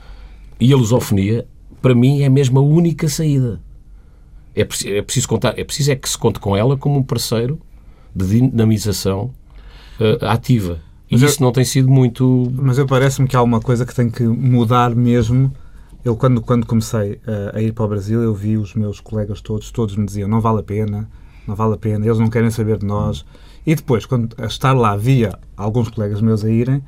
e 0.59 0.73
a 0.73 0.75
lusofonia, 0.75 1.47
para 1.81 1.93
mim, 1.93 2.23
é 2.23 2.29
mesmo 2.29 2.59
a 2.59 2.61
única 2.61 3.07
saída. 3.07 3.61
É 4.55 4.63
preciso, 4.63 4.93
é 4.93 5.01
preciso 5.01 5.27
contar, 5.27 5.57
é 5.57 5.63
preciso 5.63 5.91
é 5.91 5.95
que 5.95 6.09
se 6.09 6.17
conte 6.17 6.39
com 6.39 6.57
ela 6.57 6.77
como 6.77 6.97
um 6.97 7.03
parceiro 7.03 7.59
de 8.15 8.41
dinamização 8.41 9.33
eh, 9.99 10.17
ativa. 10.21 10.81
E 11.13 11.15
Mas 11.15 11.21
eu- 11.21 11.29
isso 11.29 11.41
não 11.43 11.51
tem 11.51 11.63
sido 11.63 11.89
muito. 11.89 12.51
Mas 12.55 12.77
eu 12.77 12.85
parece-me 12.87 13.27
que 13.27 13.35
há 13.35 13.41
uma 13.41 13.59
coisa 13.59 13.85
que 13.85 13.93
tem 13.93 14.09
que 14.09 14.23
mudar 14.23 14.95
mesmo. 14.95 15.51
Eu, 16.03 16.15
quando, 16.15 16.41
quando 16.41 16.65
comecei 16.65 17.19
eh, 17.25 17.51
a 17.53 17.61
ir 17.61 17.71
para 17.71 17.85
o 17.85 17.87
Brasil, 17.87 18.21
eu 18.21 18.33
vi 18.33 18.57
os 18.57 18.73
meus 18.73 18.99
colegas 18.99 19.39
todos, 19.41 19.71
todos 19.71 19.95
me 19.95 20.05
diziam: 20.05 20.27
não 20.27 20.41
vale 20.41 20.59
a 20.59 20.63
pena, 20.63 21.09
não 21.47 21.55
vale 21.55 21.75
a 21.75 21.77
pena, 21.77 22.05
eles 22.05 22.19
não 22.19 22.29
querem 22.29 22.49
saber 22.49 22.77
de 22.77 22.85
nós. 22.85 23.25
E 23.65 23.73
depois, 23.75 24.05
quando 24.05 24.35
a 24.37 24.45
estar 24.45 24.73
lá, 24.73 24.97
via 24.97 25.37
alguns 25.55 25.87
colegas 25.89 26.19
meus 26.19 26.43
a 26.43 26.49
irem 26.49 26.83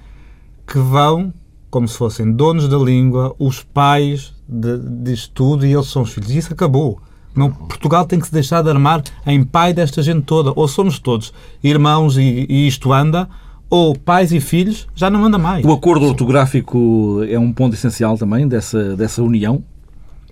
que 0.68 0.78
vão 0.80 1.34
como 1.70 1.88
se 1.88 1.98
fossem 1.98 2.32
donos 2.32 2.68
da 2.68 2.78
língua, 2.78 3.36
os 3.38 3.62
pais 3.64 4.34
de, 4.48 4.78
disto 5.04 5.32
tudo 5.34 5.66
e 5.66 5.74
eles 5.74 5.88
são 5.88 6.02
os 6.04 6.12
filhos. 6.12 6.32
E 6.32 6.38
isso 6.38 6.52
acabou. 6.54 7.00
Não, 7.36 7.52
Portugal 7.52 8.06
tem 8.06 8.18
que 8.20 8.28
se 8.28 8.34
deixar 8.34 8.62
de 8.64 8.70
armar 8.70 9.04
em 9.26 9.44
pai 9.44 9.74
desta 9.74 10.02
gente 10.02 10.24
toda. 10.24 10.54
Ou 10.56 10.68
somos 10.70 11.00
todos 11.00 11.34
irmãos 11.62 12.18
e, 12.18 12.46
e 12.50 12.66
isto 12.68 12.94
anda, 12.94 13.28
ou 13.70 13.96
pais 13.96 14.32
e 14.32 14.40
filhos 14.40 14.88
já 14.96 15.10
não 15.10 15.24
anda 15.26 15.38
mais. 15.38 15.66
O 15.66 15.72
acordo 15.72 16.06
ortográfico 16.06 17.22
é 17.30 17.38
um 17.40 17.52
ponto 17.52 17.74
essencial 17.74 18.18
também 18.18 18.48
dessa, 18.48 18.96
dessa 18.96 19.22
união. 19.24 19.64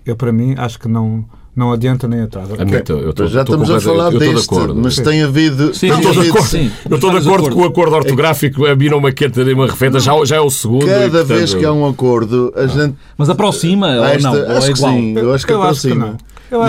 Eu, 0.06 0.16
para 0.16 0.32
mim, 0.32 0.54
acho 0.58 0.78
que 0.78 0.86
não, 0.86 1.24
não 1.56 1.72
adianta 1.72 2.06
nem 2.06 2.20
atrás. 2.20 2.48
Eu, 2.50 2.98
eu 2.98 3.12
tô- 3.14 3.26
já 3.26 3.40
estamos 3.42 3.70
a 3.70 3.80
falar 3.80 4.04
eu 4.12 4.18
estou 4.18 4.28
de 4.28 4.34
disto, 4.34 4.54
acordo. 4.54 4.80
mas 4.82 4.96
tem 4.96 5.22
havido. 5.22 5.74
Sim, 5.74 5.88
eu 5.88 5.96
estou 5.96 6.12
de 6.12 6.28
acordo. 6.28 6.46
Sim. 6.46 6.70
Eu 6.88 6.94
estou 6.96 7.10
de 7.10 7.16
acordo 7.18 7.50
com 7.50 7.60
o 7.62 7.64
acordo 7.64 7.96
ortográfico, 7.96 8.66
a 8.66 8.76
mim 8.76 8.88
não 8.90 9.00
me 9.00 9.12
quenta 9.12 9.42
nem 9.44 9.54
uma 9.54 9.66
refeta, 9.66 9.98
já, 9.98 10.12
já 10.24 10.36
é 10.36 10.40
o 10.40 10.50
segundo. 10.50 10.84
e, 10.84 10.86
Cada 10.90 11.08
portanto, 11.10 11.26
vez 11.26 11.54
que 11.54 11.64
há 11.64 11.72
um 11.72 11.86
acordo, 11.88 12.52
a 12.54 12.66
gente 12.66 12.94
Mas 13.16 13.30
aproxima 13.30 13.88
Ah, 13.88 13.98
ou 14.00 14.04
esta- 14.04 14.30
não? 14.30 14.38
Ou 14.50 14.56
acho 14.58 14.70
é 14.70 14.72
que 14.72 14.78
igual? 14.78 14.92
sim, 14.92 15.12
eu 15.16 15.32
acho 15.34 15.46
que 15.46 15.52
Eu 15.52 15.62
acho 15.62 15.80
que 15.80 15.88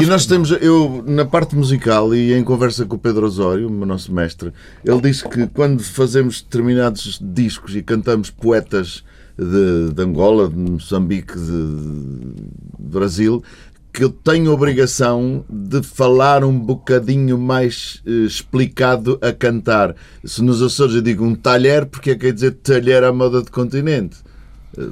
e 0.01 0.05
nós 0.05 0.23
que 0.23 0.29
temos, 0.29 0.51
eu, 0.51 1.03
na 1.05 1.25
parte 1.25 1.55
musical 1.55 2.13
e 2.13 2.33
em 2.33 2.43
conversa 2.43 2.85
com 2.85 2.95
o 2.95 2.99
Pedro 2.99 3.25
Osório, 3.25 3.67
o 3.67 3.85
nosso 3.85 4.13
mestre, 4.13 4.51
ele 4.83 5.01
disse 5.01 5.27
que 5.29 5.47
quando 5.47 5.83
fazemos 5.83 6.41
determinados 6.41 7.19
discos 7.21 7.75
e 7.75 7.83
cantamos 7.83 8.29
poetas 8.29 9.03
de, 9.37 9.93
de 9.93 10.01
Angola, 10.01 10.49
de 10.49 10.55
Moçambique, 10.55 11.33
de, 11.37 12.33
Brasil, 12.79 13.43
que 13.91 14.03
eu 14.03 14.09
tenho 14.09 14.51
a 14.51 14.53
obrigação 14.53 15.45
de 15.49 15.81
falar 15.83 16.43
um 16.43 16.57
bocadinho 16.57 17.37
mais 17.37 18.01
eh, 18.05 18.25
explicado 18.25 19.17
a 19.21 19.31
cantar. 19.31 19.95
Se 20.23 20.41
nos 20.41 20.61
Açores 20.61 20.95
eu 20.95 21.01
digo 21.01 21.23
um 21.23 21.33
talher, 21.33 21.85
porque 21.85 22.11
é 22.11 22.13
que 22.13 22.21
quer 22.21 22.33
dizer 22.33 22.51
talher 22.55 23.03
à 23.03 23.13
moda 23.13 23.41
de 23.41 23.51
continente. 23.51 24.17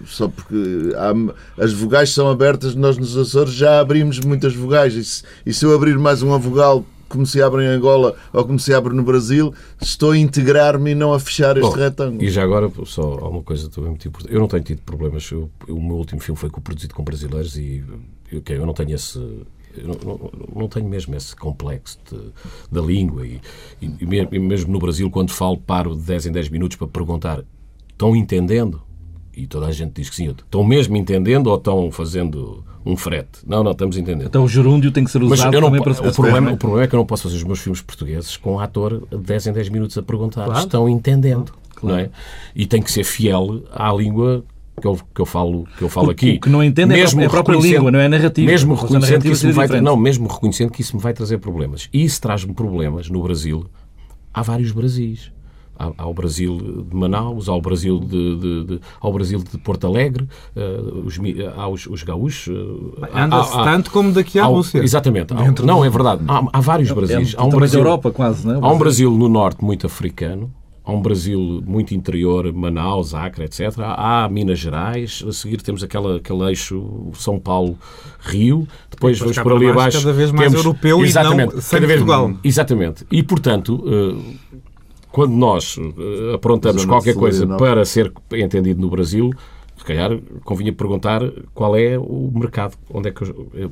Só 0.05 0.27
porque 0.27 0.55
há- 0.95 1.63
as 1.63 1.73
vogais 1.73 2.09
são 2.11 2.29
abertas, 2.29 2.75
nós 2.75 2.97
nos 2.97 3.17
Açores 3.17 3.53
já 3.53 3.79
abrimos 3.79 4.19
muitas 4.19 4.55
vogais. 4.55 4.93
E 4.95 5.03
se, 5.03 5.23
e 5.45 5.53
se 5.53 5.65
eu 5.65 5.75
abrir 5.75 5.97
mais 5.97 6.21
uma 6.21 6.37
vogal 6.37 6.85
como 7.09 7.25
se 7.27 7.41
abre 7.43 7.63
em 7.63 7.67
Angola 7.67 8.15
ou 8.31 8.43
como 8.43 8.57
se 8.59 8.73
abre 8.73 8.91
no 8.95 9.03
Brasil, 9.03 9.53
estou 9.79 10.11
a 10.11 10.17
integrar-me 10.17 10.91
e 10.91 10.95
não 10.95 11.13
a 11.13 11.19
fechar 11.19 11.55
este 11.57 11.69
Bom, 11.69 11.75
retângulo. 11.75 12.23
E 12.23 12.29
já 12.31 12.41
agora, 12.43 12.71
só 12.85 13.03
há 13.21 13.29
uma 13.29 13.43
coisa 13.43 13.69
também 13.69 13.91
muito 13.91 14.07
importante. 14.07 14.33
Eu 14.33 14.39
não 14.39 14.47
tenho 14.47 14.63
tido 14.63 14.81
problemas. 14.81 15.29
Eu- 15.29 15.47
o 15.67 15.79
meu 15.79 15.97
último 15.97 16.19
filme 16.19 16.39
foi 16.39 16.49
produzido 16.49 16.95
com 16.95 17.03
brasileiros 17.03 17.55
e 17.55 17.83
eu, 18.31 18.39
ok, 18.39 18.57
eu 18.57 18.65
não 18.65 18.73
tenho 18.73 18.95
esse. 18.95 19.19
Não, 19.19 19.95
não- 20.05 20.31
não 20.61 20.67
tenho 20.67 20.87
mesmo 20.87 21.15
esse 21.15 21.35
complexo 21.35 21.97
de- 22.11 22.31
da 22.71 22.81
língua 22.81 23.25
e, 23.27 23.39
e 23.81 24.39
mesmo 24.39 24.71
no 24.71 24.79
Brasil, 24.79 25.09
quando 25.11 25.31
falo, 25.31 25.57
paro 25.57 25.95
de 25.95 26.01
10 26.03 26.25
em 26.25 26.31
10 26.31 26.49
minutos 26.49 26.77
para 26.77 26.87
perguntar: 26.87 27.43
estão 27.91 28.15
entendendo? 28.15 28.81
E 29.35 29.47
toda 29.47 29.65
a 29.67 29.71
gente 29.71 29.93
diz 29.93 30.09
que 30.09 30.15
sim. 30.15 30.29
Estão 30.29 30.63
mesmo 30.63 30.95
entendendo 30.95 31.47
ou 31.47 31.55
estão 31.55 31.91
fazendo 31.91 32.63
um 32.85 32.95
frete? 32.95 33.39
Não, 33.47 33.63
não, 33.63 33.71
estamos 33.71 33.97
entendendo. 33.97 34.27
Então 34.27 34.43
o 34.43 34.47
gerúndio 34.47 34.91
tem 34.91 35.03
que 35.03 35.09
ser 35.11 35.19
Mas 35.21 35.39
usado 35.39 35.53
eu 35.55 35.61
não, 35.61 35.67
também 35.69 35.81
para 35.83 35.91
o, 36.09 36.13
problema, 36.13 36.51
é? 36.51 36.53
o 36.53 36.57
problema 36.57 36.83
é 36.83 36.87
que 36.87 36.93
eu 36.95 36.99
não 36.99 37.05
posso 37.05 37.23
fazer 37.23 37.35
os 37.37 37.43
meus 37.43 37.59
filmes 37.59 37.81
portugueses 37.81 38.37
com 38.37 38.53
um 38.55 38.59
ator 38.59 39.07
de 39.09 39.17
10 39.17 39.47
em 39.47 39.53
10 39.53 39.69
minutos 39.69 39.97
a 39.97 40.03
perguntar. 40.03 40.45
Claro. 40.45 40.59
Estão 40.59 40.87
entendendo. 40.87 41.51
Não 41.81 41.97
é? 41.97 42.09
E 42.55 42.65
tem 42.65 42.81
que 42.81 42.91
ser 42.91 43.03
fiel 43.03 43.63
à 43.71 43.91
língua 43.91 44.43
que 44.79 44.87
eu, 44.87 44.97
que 45.13 45.21
eu 45.21 45.25
falo, 45.25 45.67
que 45.77 45.83
eu 45.83 45.89
falo 45.89 46.07
O- 46.07 46.11
aqui. 46.11 46.33
o 46.33 46.39
que 46.41 46.49
não 46.49 46.63
entende 46.63 46.93
é 46.93 47.03
a 47.03 47.07
própria- 47.07 47.23
é 47.23 47.25
a 47.25 47.29
própria 47.29 47.57
língua, 47.59 47.91
não 47.91 47.99
é 47.99 48.05
a 48.05 48.09
narrativa. 48.09 48.49
Mesmo 48.49 48.73
reconhecendo, 48.75 49.21
que 49.21 49.29
isso 49.31 49.45
me 49.47 49.51
vai 49.53 49.65
diferente. 49.65 49.83
não, 49.85 49.97
mesmo 49.97 50.27
reconhecendo 50.27 50.71
que 50.71 50.81
isso 50.81 50.95
me 50.95 51.01
vai 51.01 51.13
trazer 51.13 51.39
problemas. 51.39 51.89
E 51.91 52.03
isso 52.03 52.21
traz-me 52.21 52.53
problemas 52.53 53.09
no 53.09 53.21
Brasil. 53.21 53.65
Há 54.33 54.41
vários 54.41 54.71
Brasis. 54.71 55.31
Há, 55.77 55.91
há 55.97 56.07
o 56.07 56.13
Brasil 56.13 56.85
de 56.89 56.95
Manaus, 56.95 57.49
há 57.49 57.53
o 57.55 57.59
Brasil 57.61 57.99
de, 57.99 58.35
de- 58.37 58.63
de- 58.65 58.79
há 59.01 59.07
o 59.07 59.11
Brasil 59.11 59.39
de 59.39 59.57
Porto 59.57 59.87
Alegre, 59.87 60.27
eh, 60.55 60.79
os, 61.03 61.17
mi- 61.17 61.35
há 61.55 61.67
os, 61.67 61.87
os 61.87 62.03
gaúchos. 62.03 62.47
eh, 62.55 63.07
há- 63.11 63.23
Anda-se 63.25 63.53
tanto 63.53 63.89
como 63.91 64.11
daqui 64.11 64.37
à 64.37 64.47
o- 64.47 64.53
Rússia. 64.55 64.79
Exatamente. 64.83 65.33
Não, 65.33 65.79
do- 65.79 65.85
é 65.85 65.89
verdade. 65.89 66.21
Há, 66.27 66.43
há 66.53 66.59
vários 66.61 66.89
É, 66.91 66.93
Brasis. 66.93 67.33
Há 67.37 67.43
um 67.43 67.49
Brasil, 67.49 67.79
Europa, 67.79 68.11
quase, 68.11 68.45
não 68.47 68.55
é? 68.55 68.59
Há 68.61 68.71
um 68.71 68.77
Brasil 68.77 69.09
no 69.11 69.27
norte 69.27 69.63
muito 69.65 69.87
africano, 69.87 70.53
há 70.85 70.91
um 70.91 71.01
Brasil 71.01 71.63
muito 71.65 71.95
interior, 71.95 72.53
Manaus, 72.53 73.15
Acre, 73.15 73.45
etc. 73.45 73.73
Há 73.79 74.29
Minas 74.31 74.59
Gerais, 74.59 75.23
a 75.27 75.31
seguir 75.31 75.61
temos 75.61 75.81
aquela, 75.83 76.17
aquele 76.17 76.43
eixo 76.49 77.09
São 77.13 77.39
Paulo-Rio, 77.39 78.67
depois 78.91 79.17
depois 79.17 79.35
vamos 79.35 79.37
por 79.39 79.53
ali 79.53 79.65
baixo, 79.67 79.79
abaixo. 79.79 79.99
cada 80.01 80.13
vez 80.13 80.31
mais 80.31 80.51
temos- 80.51 80.65
europeu 80.65 80.97
e 80.97 80.99
não 81.01 81.05
exatamente, 81.07 81.61
sem 81.61 81.77
cada 81.77 81.87
vez- 81.87 81.99
Portugal. 81.99 82.33
Exatamente. 82.43 83.05
E, 83.11 83.23
portanto, 83.23 83.83
eh, 83.87 84.52
quando 85.13 85.31
nós 85.33 85.77
eh, 85.77 86.33
aprontamos 86.35 86.81
qualquer 86.89 87.13
coisa 87.19 87.45
para 87.59 87.85
ser 87.85 88.11
entendido 88.33 88.81
no 88.81 88.89
Brasil, 88.89 89.29
se 89.77 89.83
calhar 89.85 90.17
convinha 90.43 90.73
perguntar 90.73 91.21
qual 91.53 91.75
é 91.75 91.97
o 91.99 92.31
mercado, 92.33 92.75
onde 92.89 93.09
é 93.09 93.11
que 93.11 93.21
eu, 93.23 93.47
eu- 93.53 93.71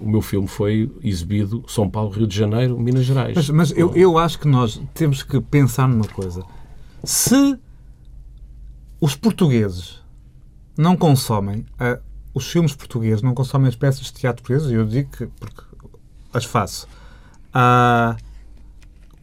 o 0.00 0.08
meu 0.08 0.20
filme 0.22 0.48
foi 0.48 0.90
exibido 1.02 1.62
São 1.68 1.88
Paulo, 1.88 2.10
Rio 2.10 2.26
de 2.26 2.36
Janeiro, 2.36 2.78
Minas 2.78 3.04
Gerais. 3.04 3.34
Mas, 3.36 3.50
mas 3.50 3.70
eu, 3.76 3.94
eu 3.94 4.18
acho 4.18 4.38
que 4.38 4.48
nós 4.48 4.80
temos 4.94 5.22
que 5.22 5.40
pensar 5.40 5.88
numa 5.88 6.08
coisa. 6.08 6.42
Se 7.04 7.58
os 9.00 9.14
portugueses 9.14 10.00
não 10.76 10.96
consomem 10.96 11.64
ah, 11.78 11.98
os 12.32 12.50
filmes 12.50 12.74
portugueses, 12.74 13.22
não 13.22 13.34
consomem 13.34 13.68
as 13.68 13.76
peças 13.76 14.06
de 14.06 14.12
teatro 14.14 14.42
portuguesas, 14.42 14.72
eu 14.72 14.84
digo 14.86 15.10
que 15.10 15.26
porque 15.38 15.62
as 16.32 16.44
faço, 16.44 16.88
ah, 17.52 18.16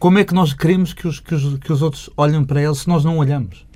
como 0.02 0.18
é 0.18 0.24
que 0.24 0.34
nós 0.34 0.52
queremos 0.52 0.94
que 0.94 1.08
os, 1.08 1.20
que, 1.20 1.36
os, 1.36 1.60
que 1.60 1.72
os 1.72 1.84
outros 1.84 2.10
olhem 2.18 2.44
para 2.44 2.60
eles 2.60 2.80
se 2.80 2.88
nós 2.88 3.06
não 3.06 3.20
olhamos? 3.20 3.68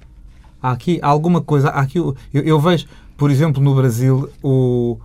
Há 0.59 0.71
aqui 0.71 0.97
alguma 1.03 1.39
coisa. 1.39 1.69
Há 1.69 1.81
aqui, 1.81 1.99
eu, 1.99 2.15
eu 2.33 2.59
vejo, 2.59 2.87
por 3.15 3.29
exemplo, 3.29 3.61
no 3.61 3.75
Brasil, 3.75 4.27
o, 4.41 4.97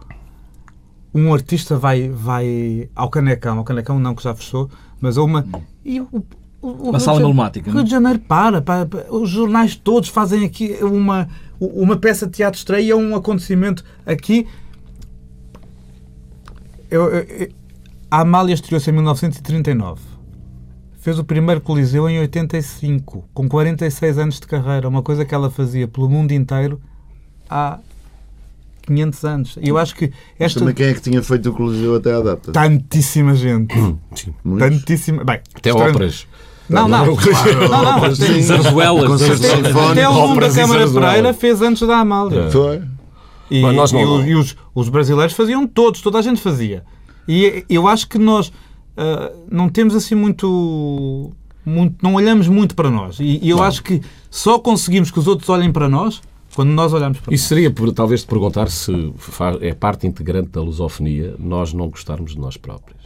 um 1.15 1.35
artista 1.35 1.77
vai, 1.77 2.09
vai 2.09 2.89
ao 2.97 3.11
Canecão, 3.11 3.59
ao 3.59 3.65
Canecão 3.65 3.99
não, 3.99 4.15
que 4.15 4.23
já 4.23 4.35
fechou, 4.35 4.71
mas 4.99 5.19
a 5.19 5.23
uma. 5.23 5.47
E 5.85 6.01
o, 6.01 6.09
o, 6.63 6.69
Uma 6.89 6.99
sala 6.99 7.19
Jane- 7.19 7.31
emblemática, 7.31 7.71
o? 7.71 7.75
Rio 7.75 7.85
de 7.85 7.91
Janeiro 7.91 8.19
para, 8.21 8.63
para, 8.63 8.87
para- 8.87 9.13
Os 9.15 9.29
jornais 9.29 9.77
todos 9.77 10.09
fazem 10.09 10.43
aqui 10.47 10.79
uma, 10.81 11.29
uma 11.61 11.99
peça 11.99 12.25
de 12.27 12.33
teatro 12.33 12.57
estreia, 12.59 12.97
um 12.97 13.15
acontecimento 13.15 13.85
aqui. 14.07 14.47
Eu, 16.91 17.03
eu- 17.13 17.23
eu- 17.25 17.49
a 18.11 18.21
Amália 18.23 18.55
estreou-se 18.55 18.89
em 18.89 18.95
1939. 18.95 20.10
Fez 21.01 21.19
o 21.19 21.25
primeiro 21.25 21.61
Coliseu 21.61 22.09
em 22.09 22.19
85, 22.21 23.25
com 23.33 23.49
46 23.49 24.19
anos 24.19 24.39
de 24.39 24.47
carreira, 24.47 24.87
uma 24.89 25.03
coisa 25.03 25.25
que 25.25 25.35
ela 25.35 25.51
fazia 25.51 25.89
pelo 25.89 26.09
mundo 26.11 26.33
inteiro 26.33 26.79
há 27.49 27.79
500 28.87 29.25
anos. 29.25 29.59
E 29.63 29.69
eu 29.69 29.79
acho 29.79 29.95
que 29.95 30.09
Mas 30.09 30.15
esta 30.39 30.59
também 30.61 30.75
quem 30.75 30.87
é 30.87 30.95
que 30.95 31.01
tinha 31.01 31.23
feito 31.23 31.49
o 31.51 31.53
Coliseu 31.55 31.95
até 31.97 32.13
à 32.15 32.21
data? 32.21 32.53
tantíssima 32.53 33.35
gente, 33.35 33.75
Sim. 34.15 34.35
Muitos. 34.45 34.69
tantíssima, 34.69 35.25
bem, 35.25 35.41
Até 35.55 35.71
estranho- 35.71 35.91
óperas. 35.91 36.27
Não, 36.69 36.87
não, 36.87 37.05
não, 37.07 37.17
não, 37.83 38.01
mas 38.01 38.19
tem- 38.19 38.43
Zarzuelas. 38.43 39.23
Até 39.91 40.09
o 40.09 40.13
nome 40.13 40.41
da 40.41 40.51
Câmara. 40.53 40.89
Pereira 40.89 41.35
fez 41.35 41.61
antes 41.63 41.87
da 41.87 41.97
Amália. 41.99 42.49
Foi. 42.51 42.81
E, 43.51 43.61
Mas 43.63 43.75
nós 43.75 43.91
não- 43.93 44.25
e 44.25 44.31
e 44.31 44.35
os, 44.37 44.55
os 44.73 44.89
brasileiros 44.89 45.35
faziam 45.35 45.67
todos, 45.67 46.01
toda 46.01 46.19
a 46.19 46.23
gente 46.23 46.41
fazia. 46.41 46.85
E 47.27 47.65
eu 47.69 47.89
acho 47.89 48.07
que 48.07 48.19
nós 48.19 48.53
ah, 48.97 49.33
não 49.51 49.69
temos 49.69 49.95
assim 49.95 50.15
muito, 50.15 51.33
muito. 51.65 51.97
Não 52.03 52.15
olhamos 52.15 52.49
muito 52.49 52.75
para 52.75 52.91
nós. 52.91 53.19
E, 53.21 53.39
e 53.43 53.51
eu 53.51 53.63
acho 53.63 53.83
que 53.83 54.01
só 54.31 54.59
conseguimos 54.59 55.11
que 55.11 55.19
os 55.19 55.27
outros 55.27 55.49
olhem 55.49 55.73
para 55.73 55.89
nós 55.89 56.21
quando 56.55 56.71
nós 56.71 56.93
olhamos 56.93 57.19
para 57.21 57.33
Isso 57.33 57.47
seria, 57.49 57.71
por- 57.71 57.93
talvez, 57.93 58.21
de 58.23 58.27
perguntar 58.27 58.69
se 58.71 58.93
é 59.61 59.73
parte 59.73 60.07
integrante 60.07 60.51
da 60.51 60.61
lusofonia 60.61 61.35
nós 61.39 61.73
não 61.73 61.89
gostarmos 61.89 62.33
de 62.35 62.41
nós 62.41 62.57
próprios. 62.57 63.00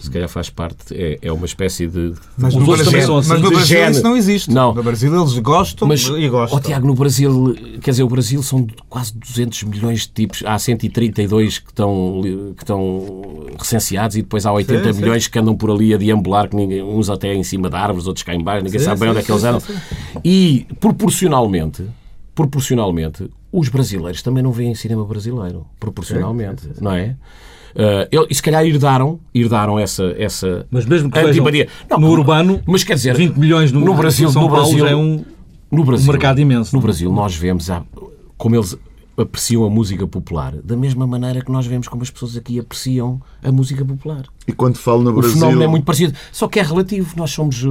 Se 0.00 0.10
calhar 0.10 0.28
faz 0.28 0.50
parte, 0.50 0.92
é, 0.92 1.18
é 1.22 1.32
uma 1.32 1.46
espécie 1.46 1.86
de. 1.86 2.12
Mas 2.36 2.52
Os 2.52 2.60
no 2.60 2.66
Brasil, 2.66 3.02
são 3.02 3.18
assim. 3.18 3.28
mas 3.28 3.40
no 3.40 3.50
Brasil 3.50 3.90
isso 3.90 4.02
não 4.02 4.16
existe. 4.16 4.50
Não. 4.50 4.74
No 4.74 4.82
Brasil 4.82 5.14
eles 5.14 5.38
gostam 5.38 5.86
Mas, 5.86 6.00
e 6.04 6.28
gostam. 6.28 6.58
ó, 6.58 6.60
Tiago, 6.60 6.84
no 6.86 6.94
Brasil, 6.94 7.54
quer 7.80 7.92
dizer, 7.92 8.02
o 8.02 8.08
Brasil 8.08 8.42
são 8.42 8.66
quase 8.88 9.14
200 9.16 9.62
milhões 9.62 10.00
de 10.00 10.08
tipos. 10.08 10.42
Há 10.44 10.58
132 10.58 11.58
que 11.60 11.70
estão, 11.70 12.20
que 12.56 12.62
estão 12.64 13.46
recenseados 13.56 14.16
e 14.16 14.22
depois 14.22 14.44
há 14.46 14.52
80 14.52 14.84
Sim, 14.84 14.92
sim. 14.92 15.00
milhões 15.00 15.28
que 15.28 15.38
andam 15.38 15.56
por 15.56 15.70
ali 15.70 15.94
a 15.94 15.96
deambular, 15.96 16.48
que 16.48 16.56
ninguém, 16.56 16.82
uns 16.82 17.08
até 17.08 17.32
em 17.32 17.44
cima 17.44 17.70
de 17.70 17.76
árvores, 17.76 18.08
outros 18.08 18.24
cá 18.24 18.34
em 18.34 18.42
baixo, 18.42 18.64
ninguém 18.64 18.80
Sim, 18.80 18.84
sabe 18.86 19.00
bem 19.00 19.08
sim, 19.08 19.10
onde 19.12 19.20
é 19.20 19.22
que 19.22 19.30
eles 19.30 19.42
sim, 19.42 19.48
andam. 19.48 19.60
sim, 19.60 19.74
E, 20.24 20.66
proporcionalmente, 20.80 21.84
proporcionalmente, 22.34 23.30
os 23.52 23.68
brasileiros 23.68 24.22
também 24.22 24.42
não 24.42 24.52
veem 24.52 24.74
cinema 24.74 25.04
brasileiro. 25.04 25.66
Proporcionalmente, 25.78 26.68
não 26.80 26.92
é? 26.92 27.16
Uh, 27.74 28.26
e 28.28 28.34
se 28.34 28.42
calhar 28.42 28.64
herdaram, 28.64 29.20
herdaram 29.34 29.78
essa, 29.78 30.14
essa 30.18 30.66
Mas 30.70 30.86
mesmo 30.86 31.10
que 31.10 31.18
antipatia. 31.18 31.68
Não, 31.88 32.00
no 32.00 32.10
urbano, 32.10 32.60
mas 32.66 32.84
quer 32.84 32.94
dizer, 32.94 33.14
20 33.14 33.36
milhões 33.36 33.72
no, 33.72 33.80
no 33.80 33.94
Brasil, 33.94 34.28
no 34.28 34.34
Paulo 34.34 34.48
Brasil 34.48 34.78
já 34.78 34.90
é 34.90 34.96
um, 34.96 35.24
no 35.70 35.84
Brasil, 35.84 36.08
um 36.08 36.12
mercado 36.12 36.40
imenso. 36.40 36.74
No 36.74 36.80
Brasil, 36.80 37.12
nós 37.12 37.36
vemos 37.36 37.68
como 38.36 38.56
eles 38.56 38.76
apreciam 39.18 39.64
a 39.64 39.70
música 39.70 40.06
popular, 40.06 40.54
da 40.62 40.76
mesma 40.76 41.06
maneira 41.06 41.42
que 41.44 41.50
nós 41.50 41.66
vemos 41.66 41.88
como 41.88 42.02
as 42.02 42.10
pessoas 42.10 42.36
aqui 42.36 42.58
apreciam 42.58 43.20
a 43.42 43.50
música 43.50 43.84
popular. 43.84 44.24
E 44.46 44.52
quando 44.52 44.76
falo 44.76 45.02
no 45.02 45.10
O 45.10 45.14
Brasil. 45.14 45.34
fenómeno 45.34 45.62
é 45.62 45.66
muito 45.66 45.84
parecido, 45.84 46.14
só 46.32 46.46
que 46.48 46.58
é 46.58 46.62
relativo. 46.62 47.14
Nós 47.16 47.30
somos, 47.32 47.62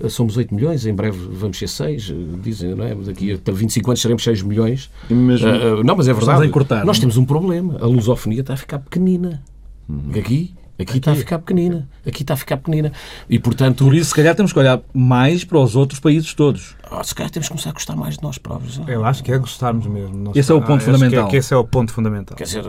eh, 0.00 0.08
somos 0.08 0.36
8 0.36 0.54
milhões, 0.54 0.86
em 0.86 0.94
breve 0.94 1.18
vamos 1.32 1.58
ser 1.58 1.68
6, 1.68 2.10
eh, 2.10 2.14
dizem, 2.42 2.74
não 2.74 2.84
é? 2.84 2.94
Daqui 2.94 3.32
a 3.32 3.50
25 3.52 3.90
anos 3.90 4.00
seremos 4.00 4.22
6 4.22 4.40
milhões. 4.42 4.90
Mesmo- 5.10 5.48
eh, 5.48 5.82
não, 5.84 5.96
mas 5.96 6.06
é 6.08 6.12
verdade. 6.12 6.46
Encurtar, 6.46 6.84
Nós 6.84 6.96
não 6.98 7.00
é? 7.00 7.00
temos 7.00 7.16
um 7.16 7.24
problema. 7.24 7.76
A 7.80 7.86
lusofonia 7.86 8.40
está 8.40 8.54
a 8.54 8.56
ficar 8.56 8.78
pequenina. 8.78 9.42
Uhum. 9.88 10.12
Aqui, 10.18 10.54
aqui 10.78 10.96
está 10.98 11.12
a 11.12 11.14
ficar 11.16 11.38
pequenina. 11.38 11.88
Aqui 12.06 12.22
está 12.22 12.34
a 12.34 12.36
ficar 12.36 12.56
pequenina. 12.56 12.92
E, 13.28 13.38
portanto, 13.38 13.84
Por 13.84 13.94
isso, 13.94 14.10
se 14.10 14.16
calhar, 14.16 14.34
temos 14.34 14.52
que 14.52 14.58
olhar 14.58 14.80
mais 14.92 15.44
para 15.44 15.58
os 15.58 15.76
outros 15.76 16.00
países 16.00 16.34
todos. 16.34 16.74
ah, 16.90 17.02
se 17.04 17.14
calhar 17.14 17.30
temos 17.30 17.46
que 17.48 17.52
começar 17.54 17.70
a 17.70 17.72
gostar 17.72 17.96
mais 17.96 18.16
de 18.16 18.22
nós 18.22 18.38
próprios. 18.38 18.78
não 18.78 18.88
é? 18.88 18.94
Eu 18.94 19.04
acho 19.04 19.22
que 19.22 19.30
é 19.32 19.38
gostarmos 19.38 19.86
mesmo. 19.86 20.16
Nós- 20.16 20.36
Esse 20.36 20.50
é 20.50 20.54
o 20.54 20.60
ponto 20.60 20.72
acho 20.74 20.84
que 20.86 20.92
fundamental. 20.92 21.28
Que 21.28 21.36
esse 21.36 21.54
é 21.54 21.56
o 21.56 21.64
ponto 21.64 21.92
fundamental. 21.92 22.36
Quer 22.36 22.44
dizer, 22.44 22.64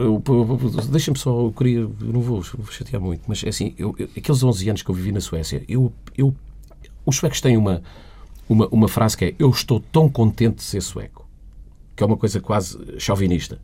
deixa-me 0.89 1.17
só, 1.17 1.29
eu 1.41 1.53
queria, 1.55 1.79
eu 1.79 1.95
não 2.01 2.21
vou, 2.21 2.41
vou 2.41 2.65
chatear 2.71 3.01
muito, 3.01 3.21
mas 3.27 3.43
é 3.43 3.49
assim, 3.49 3.73
eu, 3.77 3.95
eu- 3.97 4.09
aqueles 4.15 4.43
11 4.43 4.69
anos 4.69 4.81
que 4.83 4.89
eu 4.89 4.95
vivi 4.95 5.11
na 5.11 5.21
Suécia, 5.21 5.63
eu, 5.67 5.91
eu, 6.17 6.33
os 7.05 7.15
suecos 7.17 7.41
têm 7.41 7.57
uma, 7.57 7.81
uma, 8.47 8.67
uma 8.71 8.87
frase 8.87 9.17
que 9.17 9.25
é 9.25 9.35
eu 9.39 9.49
estou 9.49 9.79
tão 9.79 10.07
contente 10.09 10.57
de 10.57 10.63
ser 10.63 10.81
sueco, 10.81 11.27
que 11.95 12.03
é 12.03 12.05
uma 12.05 12.17
coisa 12.17 12.39
quase 12.39 12.77
chauvinista. 12.99 13.57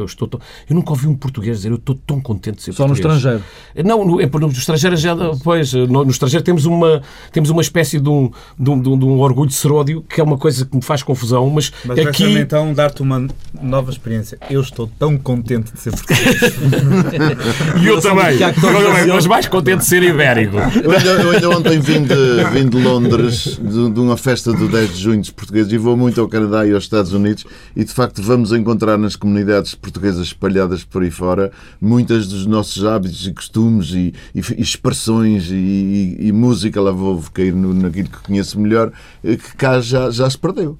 Eu, 0.00 0.06
estou 0.06 0.26
tão- 0.28 0.40
eu 0.68 0.74
nunca 0.76 0.90
ouvi 0.90 1.06
um 1.06 1.14
português 1.14 1.58
dizer 1.58 1.70
eu 1.70 1.76
estou 1.76 1.94
tão 2.06 2.20
contente 2.20 2.56
de 2.58 2.62
ser 2.64 2.72
Só 2.72 2.84
no 2.86 2.90
português. 2.94 3.16
estrangeiro. 3.16 3.44
Não, 3.84 4.04
no, 4.04 4.20
é, 4.20 4.26
no 4.26 4.48
estrangeiro 4.50 4.96
já, 4.96 5.14
pois, 5.42 5.72
no, 5.72 6.04
no 6.04 6.10
estrangeiro 6.10 6.44
temos 6.44 6.64
uma, 6.66 7.02
temos 7.32 7.50
uma 7.50 7.62
espécie 7.62 7.98
de 8.00 8.08
um, 8.08 8.30
de, 8.58 8.70
um, 8.70 8.80
de 8.80 8.88
um- 8.88 8.98
de 8.98 9.04
um 9.04 9.18
orgulho 9.20 9.50
seródio 9.50 10.02
que 10.08 10.20
é 10.20 10.24
uma 10.24 10.36
coisa 10.38 10.64
que 10.64 10.76
me 10.76 10.82
faz 10.82 11.02
confusão, 11.02 11.48
mas, 11.50 11.72
Mas 11.84 11.98
aqui... 11.98 12.04
deixa-me 12.24 12.40
então 12.40 12.72
dar-te 12.72 13.02
uma 13.02 13.26
nova 13.60 13.90
experiência. 13.90 14.38
Eu 14.50 14.60
estou 14.60 14.88
tão 14.98 15.16
contente 15.18 15.72
de 15.72 15.80
ser 15.80 15.90
português. 15.90 16.38
E 17.82 17.86
eu 17.86 17.94
Eu 17.96 18.00
também, 18.00 18.36
Brasil. 18.38 19.14
mas 19.14 19.26
mais 19.26 19.46
contente 19.46 19.78
de 19.78 19.86
ser 19.86 20.02
ibérico. 20.02 20.56
Eu 20.56 20.90
ainda, 20.90 21.10
eu 21.10 21.30
ainda 21.30 21.50
ontem 21.50 21.78
vim 21.80 22.02
de, 22.02 22.44
vim 22.52 22.68
de 22.68 22.76
Londres, 22.82 23.58
de, 23.60 23.90
de 23.90 24.00
uma 24.00 24.16
festa 24.16 24.52
do 24.52 24.68
10 24.68 24.94
de 24.94 25.00
junho 25.02 25.20
dos 25.20 25.30
portugueses, 25.30 25.72
e 25.72 25.78
vou 25.78 25.96
muito 25.96 26.20
ao 26.20 26.28
Canadá 26.28 26.66
e 26.66 26.72
aos 26.72 26.84
Estados 26.84 27.12
Unidos, 27.12 27.44
e 27.76 27.84
de 27.84 27.92
facto 27.92 28.22
vamos 28.22 28.52
encontrar 28.52 28.96
nas 28.98 29.16
comunidades 29.16 29.74
portuguesas 29.74 29.87
espalhadas 30.18 30.84
por 30.84 31.02
aí 31.02 31.10
fora 31.10 31.50
muitas 31.80 32.26
dos 32.28 32.46
nossos 32.46 32.84
hábitos 32.84 33.26
e 33.26 33.32
costumes 33.32 33.90
e, 33.90 34.12
e- 34.34 34.40
e 34.56 34.62
expressões 34.62 35.50
e, 35.50 35.54
e- 35.54 36.16
e 36.28 36.32
música, 36.32 36.80
lá 36.80 36.90
vou 36.90 37.22
cair 37.32 37.54
no, 37.54 37.72
naquilo 37.74 38.08
que 38.08 38.18
conheço 38.22 38.60
melhor, 38.60 38.90
eh, 39.24 39.36
que 39.36 39.56
cá 39.56 39.80
já, 39.80 40.10
já 40.10 40.28
se 40.28 40.36
perdeu. 40.38 40.76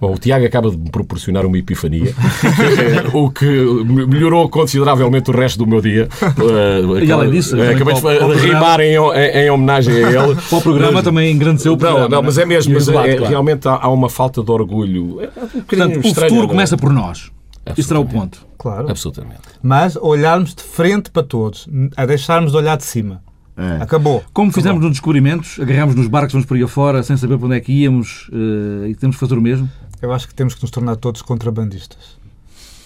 Bom, 0.00 0.12
o 0.12 0.18
Tiago 0.18 0.44
acaba 0.44 0.70
de 0.70 0.76
me 0.76 0.90
proporcionar 0.90 1.46
uma 1.46 1.56
epifania, 1.56 2.12
o 3.14 3.30
que 3.30 3.46
melhorou 3.46 4.48
consideravelmente 4.48 5.30
o 5.30 5.32
resto 5.34 5.58
do 5.58 5.66
meu 5.66 5.80
dia. 5.80 6.08
Eh, 6.20 7.04
E 7.04 7.12
além 7.12 7.30
disso, 7.30 7.56
eh, 7.56 7.72
acabei 7.74 7.94
de 7.94 8.40
rimar 8.46 8.80
em, 8.80 8.96
em- 8.96 9.44
em 9.46 9.50
homenagem 9.50 9.94
a 10.04 10.10
ele. 10.10 10.34
Para 10.50 10.58
o 10.58 10.60
programa 10.60 10.92
Mas- 10.94 11.04
também 11.04 11.32
engrandeceu 11.32 11.72
o 11.74 11.76
programa. 11.78 12.08
Não, 12.08 12.16
não, 12.16 12.22
mas 12.22 12.36
é 12.38 12.44
mesmo, 12.44 12.74
mas 12.74 12.88
é- 12.88 12.92
claro. 12.92 13.24
realmente 13.24 13.68
há, 13.68 13.78
há 13.82 13.88
uma 13.88 14.08
falta 14.10 14.42
de 14.42 14.50
orgulho. 14.50 15.20
É 15.22 15.28
um 15.56 15.60
Portanto, 15.62 16.00
o 16.00 16.02
futuro 16.02 16.44
é? 16.44 16.46
começa 16.48 16.76
por 16.76 16.92
nós. 16.92 17.30
Isso 17.76 17.88
será 17.88 18.00
o 18.00 18.04
ponto. 18.06 18.46
Claro. 18.58 18.90
Absolutamente. 18.90 19.40
Mas 19.62 19.96
olharmos 19.96 20.54
de 20.54 20.62
frente 20.62 21.10
para 21.10 21.22
todos, 21.22 21.68
a 21.96 22.04
deixarmos 22.06 22.52
de 22.52 22.58
olhar 22.58 22.76
de 22.76 22.84
cima. 22.84 23.22
É. 23.56 23.82
Acabou. 23.82 24.22
Como 24.32 24.50
fizemos 24.52 24.80
nos 24.82 24.90
descobrimentos, 24.90 25.58
agarramos 25.60 25.94
nos 25.94 26.08
barcos, 26.08 26.32
vamos 26.32 26.46
por 26.46 26.56
aí 26.56 26.62
afora, 26.64 27.02
sem 27.02 27.16
saber 27.16 27.36
para 27.38 27.46
onde 27.46 27.56
é 27.56 27.60
que 27.60 27.72
íamos 27.72 28.28
eh, 28.32 28.88
e 28.88 28.94
temos 28.96 29.16
que 29.16 29.20
fazer 29.20 29.38
o 29.38 29.40
mesmo. 29.40 29.70
Eu 30.02 30.12
acho 30.12 30.26
que 30.26 30.34
temos 30.34 30.54
que 30.54 30.62
nos 30.62 30.70
tornar 30.72 30.96
todos 30.96 31.22
contrabandistas. 31.22 32.18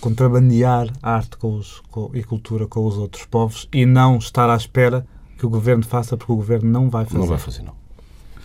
Contrabandear 0.01 0.89
a 1.03 1.15
arte 1.17 1.37
com 1.39 1.55
os, 1.57 1.81
com- 1.91 2.11
e 2.15 2.23
cultura 2.23 2.67
com 2.67 2.87
os 2.87 2.97
outros 2.97 3.25
povos 3.25 3.69
e 3.73 3.85
não 3.85 4.19
estar 4.19 4.49
à 4.49 4.55
espera 4.57 5.05
que 5.37 5.45
o 5.45 5.49
governo 5.51 5.85
faça, 5.85 6.17
porque 6.17 6.33
o 6.33 6.37
governo 6.37 6.71
não 6.71 6.89
vai 6.91 7.05
fazer. 7.05 7.19
Não 7.19 7.27
vai 7.27 7.39
fazer, 7.39 7.63
não. 7.63 7.73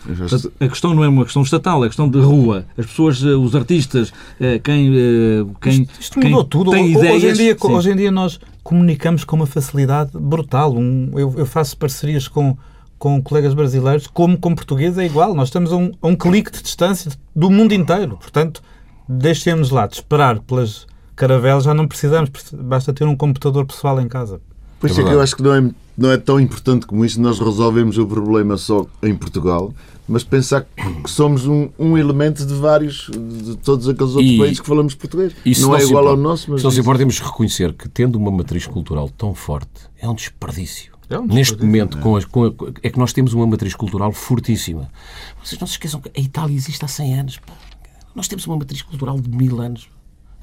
Portanto, 0.06 0.52
a 0.60 0.68
questão 0.68 0.94
não 0.94 1.02
é 1.04 1.08
uma 1.08 1.24
questão 1.24 1.42
estatal, 1.42 1.84
é 1.84 1.88
questão 1.88 2.08
de 2.08 2.18
rua. 2.20 2.66
As 2.76 2.86
pessoas, 2.86 3.22
eh, 3.22 3.28
os 3.28 3.54
artistas, 3.54 4.12
eh, 4.40 4.58
quem, 4.58 4.92
eh, 4.94 5.44
quem, 5.60 5.82
Isto, 5.82 6.00
isto 6.00 6.20
quem 6.20 6.30
mudou 6.30 6.44
tudo. 6.44 6.70
tem 6.70 6.92
ideias... 6.92 7.14
hoje, 7.16 7.28
em 7.30 7.32
dia, 7.32 7.56
Sim. 7.58 7.72
hoje 7.72 7.90
em 7.90 7.96
dia 7.96 8.10
nós 8.10 8.38
comunicamos 8.62 9.24
com 9.24 9.36
uma 9.36 9.46
facilidade 9.46 10.10
brutal. 10.14 10.74
Um- 10.76 11.10
eu, 11.18 11.34
eu 11.38 11.46
faço 11.46 11.76
parcerias 11.76 12.28
com, 12.28 12.56
com 12.98 13.22
colegas 13.22 13.54
brasileiros, 13.54 14.06
como 14.06 14.36
com 14.38 14.54
portugueses 14.54 14.98
é 14.98 15.06
igual. 15.06 15.34
Nós 15.34 15.48
estamos 15.48 15.72
a 15.72 15.76
um, 15.76 15.90
a 16.02 16.06
um 16.08 16.14
clique 16.16 16.50
de 16.52 16.62
distância 16.62 17.10
do 17.34 17.50
mundo 17.50 17.72
inteiro. 17.72 18.16
Portanto, 18.18 18.62
deixemos 19.08 19.70
lá 19.70 19.86
de 19.86 19.94
esperar 19.94 20.38
pelas 20.40 20.86
caravelas, 21.16 21.64
já 21.64 21.72
não 21.72 21.86
precisamos, 21.86 22.30
basta 22.52 22.92
ter 22.92 23.04
um 23.04 23.16
computador 23.16 23.64
pessoal 23.66 24.00
em 24.00 24.08
casa. 24.08 24.40
Por 24.84 24.90
isso 24.90 25.00
É 25.00 25.04
é, 25.04 25.06
que 25.06 25.12
eu 25.14 25.20
acho 25.20 25.36
que 25.36 25.42
não 25.42 25.54
é, 25.54 25.70
não 25.96 26.10
é 26.10 26.16
tão 26.18 26.38
importante 26.38 26.86
como 26.86 27.04
isto 27.04 27.20
nós 27.20 27.38
resolvemos 27.38 27.96
o 27.98 28.06
problema 28.06 28.56
só 28.58 28.86
em 29.02 29.14
Portugal, 29.14 29.72
mas 30.06 30.22
pensar 30.22 30.66
que 31.02 31.10
somos 31.10 31.46
um, 31.46 31.70
um 31.78 31.96
elemento 31.96 32.44
de 32.44 32.52
vários, 32.54 33.10
de 33.10 33.56
todos 33.56 33.88
aqueles 33.88 34.14
outros 34.14 34.30
E- 34.34 34.38
países 34.38 34.60
que 34.60 34.66
falamos 34.66 34.94
português. 34.94 35.32
Se 35.44 35.62
não 35.62 35.74
é 35.74 35.82
igual 35.82 36.06
ao 36.06 36.12
importa- 36.14 36.22
nosso, 36.22 36.50
mas. 36.50 36.60
Se 36.60 36.64
não 36.64 36.70
se 36.70 36.74
isso- 36.74 36.80
importa, 36.82 36.98
temos 36.98 37.18
que 37.18 37.26
reconhecer 37.26 37.72
que, 37.72 37.88
tendo 37.88 38.16
uma 38.16 38.30
matriz 38.30 38.66
cultural 38.66 39.08
tão 39.16 39.34
forte, 39.34 39.70
é 39.98 40.08
um 40.08 40.14
desperdício. 40.14 40.92
É 41.08 41.18
um 41.18 41.26
Neste 41.26 41.56
momento, 41.62 41.98
com 41.98 42.16
as- 42.16 42.24
com 42.24 42.44
a- 42.44 42.52
é 42.82 42.90
que 42.90 42.98
nós 42.98 43.12
temos 43.12 43.32
uma 43.34 43.46
matriz 43.46 43.74
cultural 43.74 44.10
fortíssima. 44.12 44.90
Vocês 45.42 45.58
não 45.60 45.66
se 45.66 45.74
esqueçam 45.74 46.00
que 46.00 46.10
a 46.14 46.20
Itália 46.22 46.54
existe 46.56 46.84
há 46.84 46.88
100 46.88 47.18
anos. 47.18 47.38
pá. 47.38 47.52
Nós 48.14 48.28
temos 48.28 48.46
uma 48.46 48.56
matriz 48.56 48.80
cultural 48.82 49.18
de 49.20 49.28
mil 49.28 49.60
anos. 49.60 49.88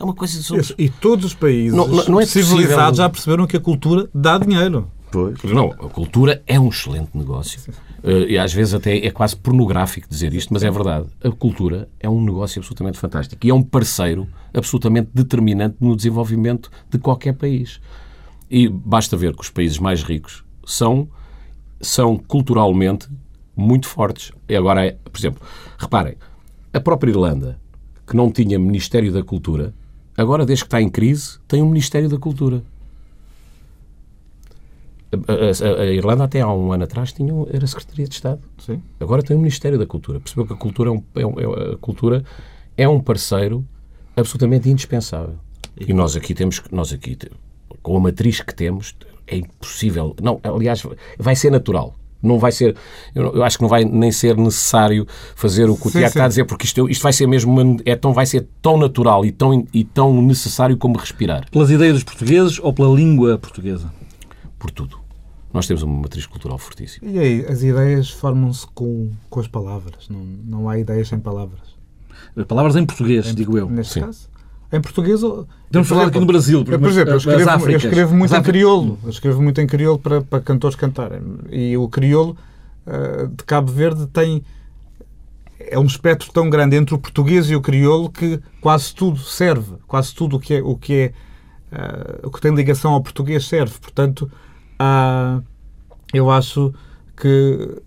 É 0.01 0.03
uma 0.03 0.13
coisa. 0.15 0.41
Somos... 0.41 0.73
E 0.77 0.89
todos 0.89 1.25
os 1.25 1.33
países 1.33 1.73
Não- 1.77 1.87
não- 1.87 2.05
não 2.05 2.19
é 2.19 2.25
civilizados 2.25 2.67
possível. 2.75 2.95
já 2.95 3.09
perceberam 3.09 3.47
que 3.47 3.55
a 3.55 3.59
cultura 3.59 4.09
dá 4.13 4.37
dinheiro. 4.37 4.89
Pois. 5.11 5.43
Não, 5.43 5.65
a 5.71 5.89
cultura 5.89 6.41
é 6.47 6.59
um 6.59 6.69
excelente 6.69 7.09
negócio. 7.13 7.59
Eh, 8.03 8.31
e 8.31 8.37
às 8.39 8.53
vezes 8.53 8.73
até 8.73 8.97
é 8.97 9.11
quase 9.11 9.35
pornográfico 9.35 10.07
dizer 10.09 10.33
isto, 10.33 10.53
mas 10.53 10.63
é 10.63 10.71
verdade. 10.71 11.05
A 11.23 11.29
cultura 11.29 11.87
é 11.99 12.09
um 12.09 12.23
negócio 12.23 12.59
absolutamente 12.59 12.97
fantástico 12.97 13.45
e 13.45 13.49
é 13.49 13.53
um 13.53 13.61
parceiro 13.61 14.27
absolutamente 14.53 15.09
determinante 15.13 15.75
no 15.81 15.95
desenvolvimento 15.95 16.71
de 16.89 16.97
qualquer 16.97 17.33
país. 17.33 17.79
E 18.49 18.67
basta 18.69 19.15
ver 19.17 19.35
que 19.35 19.41
os 19.43 19.49
países 19.49 19.77
mais 19.79 20.01
ricos 20.01 20.43
são, 20.65 21.07
são 21.81 22.17
culturalmente 22.17 23.07
muito 23.55 23.87
fortes. 23.87 24.31
E 24.47 24.55
agora, 24.55 24.85
é- 24.85 24.91
por 25.11 25.19
exemplo, 25.19 25.41
reparem, 25.77 26.15
a 26.73 26.79
própria 26.79 27.11
Irlanda, 27.11 27.59
que 28.07 28.15
não 28.15 28.31
tinha 28.31 28.57
Ministério 28.57 29.11
da 29.11 29.21
Cultura, 29.23 29.73
agora, 30.17 30.45
desde 30.45 30.63
que 30.65 30.67
está 30.67 30.81
em 30.81 30.89
crise, 30.89 31.37
tem 31.47 31.61
um 31.61 31.67
Ministério 31.69 32.09
da 32.09 32.17
Cultura. 32.17 32.61
A, 35.13 35.31
a- 35.33 35.81
a- 35.81 35.85
Irlanda 35.91 36.23
até 36.23 36.39
há 36.41 36.47
um 36.53 36.71
ano 36.71 36.85
atrás 36.85 37.11
tinha, 37.11 37.33
um- 37.33 37.45
era 37.51 37.67
Secretaria 37.67 38.07
de 38.07 38.13
Estado. 38.15 38.39
Sim. 38.59 38.81
Agora 38.99 39.21
tem 39.21 39.35
o 39.35 39.39
Ministério 39.39 39.77
da 39.77 39.85
Cultura. 39.85 40.19
Percebeu 40.21 40.45
que 40.47 40.53
a 40.53 40.55
cultura 40.55 40.89
é 40.89 40.93
um, 40.93 41.03
é 41.15 41.25
um- 41.25 41.39
é- 41.39 41.73
a 41.73 41.77
cultura 41.77 42.23
é 42.77 42.87
um 42.87 42.99
parceiro 43.01 43.65
absolutamente 44.15 44.69
indispensável. 44.69 45.35
E 45.77 45.93
nós 45.93 46.15
aqui 46.15 46.33
temos, 46.33 46.59
que- 46.59 46.73
nós 46.73 46.93
aqui, 46.93 47.17
com 47.83 47.97
a 47.97 47.99
matriz 47.99 48.39
que 48.39 48.55
temos, 48.55 48.95
é 49.27 49.37
impossível. 49.37 50.15
Não, 50.21 50.39
aliás, 50.43 50.83
vai 51.19 51.35
ser 51.35 51.51
natural. 51.51 51.93
Não 52.21 52.37
vai 52.37 52.51
ser, 52.51 52.75
eu, 53.15 53.43
acho 53.43 53.57
que 53.57 53.63
não 53.63 53.69
vai 53.69 53.83
nem 53.83 54.11
ser 54.11 54.37
necessário 54.37 55.07
fazer 55.35 55.69
o 55.69 55.75
que 55.75 55.87
o 55.87 55.91
Tiago 55.91 56.07
está 56.07 56.25
a 56.25 56.27
dizer, 56.27 56.45
porque 56.45 56.65
isto, 56.65 56.89
isto 56.89 57.01
vai 57.01 57.11
ser 57.13 57.27
mesmo, 57.27 57.51
uma- 57.59 57.77
é 57.85 57.95
tão, 57.95 58.13
vai 58.13 58.25
ser 58.25 58.47
tão 58.61 58.77
natural 58.77 59.25
e 59.25 59.31
tão, 59.31 59.65
e 59.73 59.83
tão 59.83 60.21
necessário 60.21 60.77
como 60.77 60.97
respirar. 60.97 61.49
Pelas 61.49 61.71
ideias 61.71 61.93
dos 61.95 62.03
portugueses 62.03 62.59
ou 62.59 62.71
pela 62.73 62.93
língua 62.95 63.37
portuguesa? 63.37 63.91
Por 64.59 64.69
tudo. 64.69 64.99
Nós 65.53 65.67
temos 65.67 65.83
uma 65.83 66.01
matriz 66.01 66.25
cultural 66.25 66.57
fortíssima. 66.57 67.09
E 67.09 67.19
aí, 67.19 67.45
as 67.45 67.61
ideias 67.61 68.09
formam-se 68.09 68.65
com, 68.73 69.09
com 69.29 69.39
as 69.39 69.47
palavras. 69.47 70.07
Não, 70.07 70.19
não 70.19 70.69
há 70.69 70.77
ideias 70.79 71.09
sem 71.09 71.19
palavras. 71.19 71.71
Palavras 72.47 72.75
em 72.77 72.85
português, 72.85 73.35
digo 73.35 73.57
eu. 73.57 73.69
Neste 73.69 73.95
Sim. 73.95 74.01
caso. 74.01 74.29
Em 74.71 74.79
português... 74.79 75.21
falado 75.83 76.03
exemplo, 76.03 76.09
aqui 76.09 76.19
no 76.19 76.25
Brasil, 76.25 76.63
por 76.63 76.73
eu, 76.73 76.79
por 76.79 76.89
exemplo, 76.89 77.11
eu 77.11 77.17
as 77.17 77.25
escrevo, 77.25 77.69
eu 77.69 77.77
escrevo 77.77 78.15
muito 78.15 78.35
em 78.35 78.41
crioulo. 78.41 78.99
Eu 79.03 79.09
escrevo 79.09 79.41
muito 79.41 79.61
em 79.61 79.67
crioulo 79.67 79.99
para, 79.99 80.21
para 80.21 80.39
cantores 80.39 80.75
cantarem. 80.75 81.21
E 81.49 81.75
o 81.75 81.89
crioulo 81.89 82.37
ah, 82.85 83.27
de 83.29 83.43
Cabo 83.43 83.71
Verde 83.71 84.07
tem... 84.07 84.43
É 85.59 85.77
um 85.77 85.85
espectro 85.85 86.31
tão 86.31 86.49
grande 86.49 86.75
entre 86.75 86.95
o 86.95 86.97
português 86.97 87.49
e 87.49 87.55
o 87.55 87.61
crioulo 87.61 88.09
que 88.09 88.39
quase 88.61 88.95
tudo 88.95 89.19
serve. 89.19 89.75
Quase 89.87 90.15
tudo 90.15 90.37
o 90.37 90.39
que 90.39 90.55
é... 90.55 90.61
O 90.61 90.75
que 90.75 90.93
é 90.93 91.13
ah, 91.71 92.19
o 92.23 92.31
que 92.31 92.39
tem 92.39 92.53
ligação 92.55 92.93
ao 92.93 93.01
português 93.01 93.45
serve. 93.47 93.77
Portanto, 93.79 94.31
há- 94.79 95.41
eu 96.13 96.29
acho 96.31 96.73
que 97.15 97.81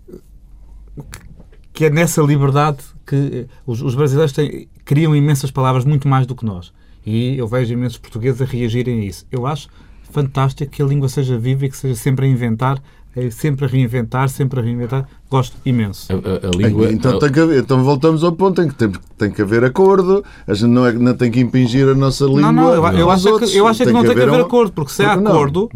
que 1.75 1.85
é 1.85 1.89
nessa 1.89 2.21
liberdade 2.21 2.77
que 3.05 3.45
os, 3.67 3.81
os 3.81 3.93
brasileiros 3.93 4.31
têm- 4.33 4.67
criam 4.83 5.15
imensas 5.15 5.51
palavras 5.51 5.85
muito 5.85 6.07
mais 6.07 6.25
do 6.25 6.33
que 6.33 6.43
nós. 6.45 6.71
E 7.05 7.37
eu 7.37 7.47
vejo 7.47 7.73
imensos 7.73 7.97
portugueses 7.99 8.41
a 8.41 8.45
reagirem 8.45 9.01
a 9.01 9.05
isso. 9.05 9.25
Eu 9.31 9.45
acho 9.45 9.67
fantástico 10.11 10.71
que 10.71 10.81
a 10.81 10.85
língua 10.85 11.09
seja 11.09 11.37
viva 11.37 11.65
e 11.65 11.69
que 11.69 11.77
seja 11.77 11.93
sempre 11.95 12.25
a 12.25 12.29
inventar, 12.29 12.81
eh, 13.15 13.29
sempre 13.29 13.65
a 13.65 13.67
reinventar, 13.67 14.29
sempre 14.29 14.59
a 14.59 14.63
reinventar. 14.63 15.07
Gosto 15.29 15.55
imenso. 15.65 16.07
A, 16.11 16.15
a- 16.15 16.49
a 16.49 16.57
língua. 16.57 16.91
Então, 16.91 17.17
a- 17.17 17.19
tem 17.19 17.31
que 17.31 17.39
haver- 17.39 17.59
então 17.61 17.83
voltamos 17.83 18.23
ao 18.23 18.31
ponto 18.31 18.61
em 18.61 18.67
que 18.69 18.75
tem, 18.75 18.91
tem 19.17 19.29
que 19.31 19.41
haver 19.41 19.63
acordo, 19.65 20.23
a 20.47 20.53
gente 20.53 20.69
não, 20.69 20.85
é, 20.85 20.93
não 20.93 21.13
tem 21.13 21.29
que 21.29 21.39
impingir 21.41 21.87
a 21.89 21.93
nossa 21.93 22.23
língua. 22.25 22.41
Não, 22.41 22.51
não, 22.53 22.73
eu, 22.73 22.83
eu 22.97 23.11
aos 23.11 23.19
acho, 23.25 23.29
outros. 23.33 23.51
que, 23.51 23.57
eu 23.57 23.67
acho 23.67 23.83
é 23.83 23.85
que 23.85 23.91
não 23.91 24.01
tem 24.03 24.15
que 24.15 24.21
haver 24.21 24.31
um- 24.39 24.45
acordo, 24.45 24.71
porque 24.71 24.91
se 24.93 25.03
há 25.03 25.09
Porque 25.09 25.23
não? 25.25 25.31
acordo, 25.31 25.69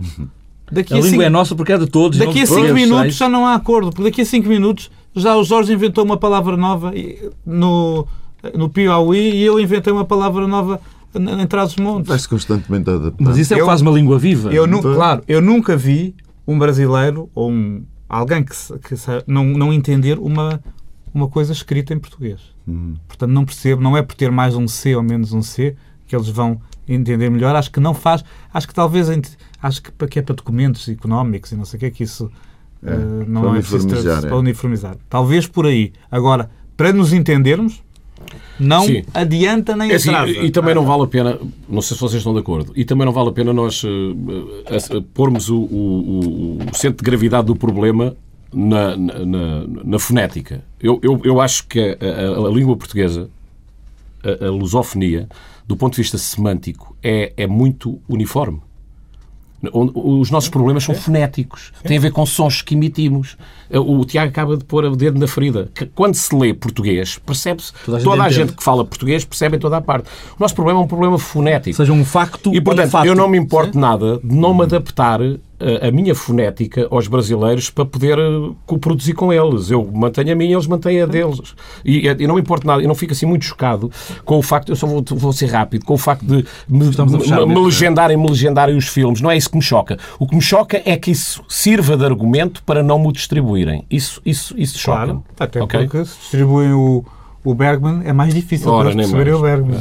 daqui 0.72 0.94
A 0.94 0.98
a, 0.98 1.00
língua 1.00 1.10
cinco, 1.12 1.22
é 1.24 1.30
nossa 1.30 1.56
porque 1.56 1.74
é 1.74 1.78
de 1.78 1.88
todos. 1.88 2.18
e 2.18 2.22
não 2.22 2.28
daqui 2.28 2.40
a 2.40 2.44
de 2.44 2.48
cinco 2.48 2.60
portugueses, 2.62 2.90
minutos 2.90 3.16
sei. 3.16 3.20
já 3.20 3.30
não 3.30 3.46
há 3.46 3.54
acordo, 3.56 3.90
porque 3.92 4.04
daqui 4.10 4.22
a 4.22 4.26
5 4.26 4.48
minutos 4.48 4.90
já 5.16 5.36
o 5.36 5.44
Jorge 5.44 5.74
inventou 5.74 6.04
uma 6.04 6.18
palavra 6.18 6.56
nova 6.58 6.92
no, 7.46 8.08
no 8.56 8.70
Piauí 8.70 9.36
e 9.36 9.44
eu 9.44 9.60
inventei 9.60 9.92
uma 9.92 10.06
palavra 10.06 10.48
nova 10.48 10.80
em 11.14 11.48
Trás-os-Montes. 11.48 12.08
Vai-se 12.08 12.30
constantemente 12.30 12.90
adaptar. 12.90 13.24
Mas 13.24 13.38
isso 13.38 13.54
é 13.54 13.60
Eu- 13.60 13.66
faz 13.66 13.82
uma 13.82 13.92
língua 13.92 14.20
viva. 14.20 14.54
Eu 14.54 14.68
nu, 14.68 14.78
Então- 14.80 14.94
claro, 14.94 15.24
eu 15.28 15.42
nunca 15.42 15.76
vi 15.76 16.16
um 16.48 16.58
brasileiro 16.60 17.30
ou 17.34 17.50
um, 17.52 17.84
alguém 18.08 18.44
que, 18.44 18.54
que 18.80 18.96
não, 19.28 19.44
não 19.46 19.74
entender 19.74 20.20
uma, 20.20 20.62
uma 21.14 21.28
coisa 21.28 21.52
escrita 21.52 21.94
em 21.94 22.00
português. 22.00 22.40
Portanto, 23.08 23.32
não 23.32 23.46
percebo, 23.46 23.82
não 23.82 23.98
é 23.98 24.04
por 24.04 24.16
ter 24.16 24.30
mais 24.32 24.56
um 24.56 24.68
C 24.68 24.96
ou 24.96 25.02
menos 25.02 25.34
um 25.34 25.42
C 25.42 25.76
que 26.06 26.16
eles 26.16 26.30
vão 26.30 26.62
entender 26.88 27.30
melhor. 27.32 27.56
Acho 27.56 27.72
que 27.72 27.80
não 27.80 27.96
faz, 27.96 28.24
acho 28.54 28.68
que 28.68 28.74
talvez, 28.76 29.10
acho 29.62 29.82
que, 29.82 29.92
para- 29.92 30.08
que 30.08 30.20
é 30.20 30.22
para 30.22 30.36
documentos 30.36 30.88
económicos 30.88 31.52
e 31.52 31.56
não 31.56 31.66
sei 31.66 31.78
o 31.78 31.80
que 31.80 31.86
é 31.88 31.92
que 31.92 32.04
isso 32.04 32.32
É, 32.84 32.92
eh, 32.92 32.98
não 33.28 33.42
para 33.42 33.50
é 33.52 33.62
preciso 33.62 34.10
é. 34.10 34.22
para 34.22 34.38
uniformizar. 34.38 34.96
Talvez 35.10 35.48
por 35.48 35.66
aí. 35.66 35.92
Agora, 36.10 36.50
para 36.78 36.94
nos 36.94 37.12
entendermos, 37.14 37.82
não 38.60 38.84
Sim. 38.86 39.04
adianta 39.14 39.76
nem 39.76 39.92
É 39.92 39.96
assim, 39.96 40.10
atrasa. 40.10 40.32
e 40.32 40.52
também 40.52 40.76
não 40.76 40.86
vale 40.86 41.04
a 41.04 41.08
pena, 41.08 41.40
não 41.68 41.82
sei 41.82 41.96
se 41.96 42.02
vocês 42.02 42.20
estão 42.20 42.34
de 42.34 42.40
acordo, 42.40 42.72
e 42.76 42.84
também 42.86 43.06
não 43.06 43.14
vale 43.14 43.30
a 43.30 43.32
pena 43.32 43.52
nós 43.54 43.84
eh, 43.86 44.76
eh, 44.98 45.04
pormos 45.14 45.50
o, 45.50 45.58
o- 45.58 45.60
o- 45.60 46.58
o 46.72 46.76
centro 46.76 47.04
de 47.04 47.10
gravidade 47.10 47.48
do 47.48 47.56
problema 47.56 48.16
na, 48.54 48.96
na- 48.98 49.26
na- 49.26 49.68
na 49.86 50.00
fonética. 50.00 50.64
Eu, 50.82 51.00
eu, 51.04 51.20
eu 51.24 51.40
acho 51.42 51.68
que 51.68 51.80
a, 51.80 52.06
a- 52.44 52.48
a 52.48 52.52
língua 52.52 52.76
portuguesa, 52.76 53.30
a, 54.24 54.46
a 54.48 54.50
lusofonia, 54.52 55.28
do 55.68 55.76
ponto 55.78 55.94
de 55.96 56.02
vista 56.02 56.18
semântico, 56.18 56.96
é, 57.04 57.32
é 57.38 57.48
muito 57.48 58.00
uniforme. 58.10 58.60
Os 59.72 60.32
nossos 60.32 60.50
problemas 60.50 60.84
são 60.84 60.96
fonéticos. 60.96 61.72
Tem 61.84 61.98
a 61.98 62.00
ver 62.00 62.12
com 62.12 62.26
sons 62.26 62.62
que 62.62 62.76
emitimos. 62.76 63.38
O 63.72 64.04
Tiago 64.06 64.30
acaba 64.30 64.58
de 64.58 64.64
pôr 64.64 64.86
o 64.86 64.96
dedo 64.96 65.20
na 65.20 65.28
ferida. 65.28 65.70
Quando 65.94 66.16
se 66.16 66.34
lê 66.36 66.54
português, 66.54 67.18
percebe-se. 67.26 67.74
Toda 67.86 67.98
a 67.98 68.02
Toda, 68.02 68.24
gente 68.24 68.26
a 68.26 68.30
gente 68.46 68.56
que 68.56 68.64
fala 68.64 68.86
português 68.86 69.26
percebe 69.26 69.58
em 69.58 69.60
toda 69.60 69.78
a 69.78 69.82
parte. 69.82 70.08
O 70.38 70.40
nosso 70.40 70.56
problema 70.56 70.80
é 70.80 70.84
um 70.84 70.88
problema 70.88 71.18
fonético. 71.20 71.76
Seja 71.76 71.92
um 71.94 72.06
facto 72.06 72.52
E, 72.54 72.56
ou 72.56 72.62
um 72.62 72.64
portanto, 72.64 72.90
fato. 72.92 73.06
eu 73.06 73.16
não 73.16 73.28
me 73.28 73.38
importo 73.38 73.78
nada 73.78 74.20
de 74.24 74.34
não 74.36 74.54
me 74.54 74.64
adaptar 74.64 75.22
eh, 75.22 75.38
a 75.88 75.92
minha 75.92 76.16
fonética 76.16 76.88
aos 76.90 77.08
brasileiros 77.08 77.70
para 77.70 77.86
poder 77.86 78.18
eh, 78.18 78.52
co-produzir 78.66 79.14
com 79.14 79.32
eles. 79.34 79.70
Eu 79.70 79.90
mantenho 79.94 80.32
a 80.32 80.36
minha, 80.36 80.54
eles 80.56 80.68
mantêm 80.68 81.02
a 81.02 81.06
deles. 81.06 81.54
E 81.84 82.06
eu 82.06 82.28
não 82.28 82.36
me 82.36 82.42
importo 82.42 82.66
nada, 82.66 82.82
eu 82.82 82.88
não 82.88 82.96
fico 82.96 83.12
assim 83.14 83.26
muito 83.26 83.46
chocado 83.46 83.92
com 84.24 84.38
o 84.38 84.42
facto, 84.42 84.70
eu 84.70 84.76
só 84.76 84.88
vou, 84.88 85.04
vou 85.08 85.34
ser 85.34 85.48
rápido, 85.48 85.86
com 85.86 85.94
o 85.94 85.98
facto 85.98 86.26
de 86.26 86.46
me, 86.68 86.86
me, 86.86 86.86
me 86.86 87.46
mesmo. 87.46 87.66
legendarem, 87.66 88.18
me 88.18 88.28
legendarem 88.30 88.78
os 88.78 88.88
filmes. 88.88 89.22
Não 89.22 89.30
é 89.30 89.38
isso 89.38 89.50
que 89.50 89.58
me 89.58 89.64
choca. 89.64 89.98
O 90.18 90.28
que 90.28 90.36
me 90.36 90.42
choca 90.42 90.82
é 90.86 90.96
que 90.98 91.12
isso 91.12 91.44
sirva 91.48 91.98
de 91.98 92.06
argumento 92.06 92.64
para 92.64 92.82
não 92.82 93.00
me 93.00 93.12
distribuírem. 93.12 93.84
Isso, 93.90 94.22
isso, 94.26 94.54
isso 94.58 94.78
choca-me. 94.78 95.08
Claro, 95.08 95.24
até 95.40 95.62
Ok? 95.62 95.80
porque 95.88 96.06
se 96.06 96.18
distribuem 96.20 96.72
o, 96.74 97.04
o 97.44 97.54
Bergman, 97.54 98.02
é 98.06 98.14
mais 98.14 98.34
difícil 98.34 98.72
Ora, 98.72 98.90
para 98.92 98.96
mais. 98.96 99.12
o 99.12 99.42
Bergman. 99.42 99.80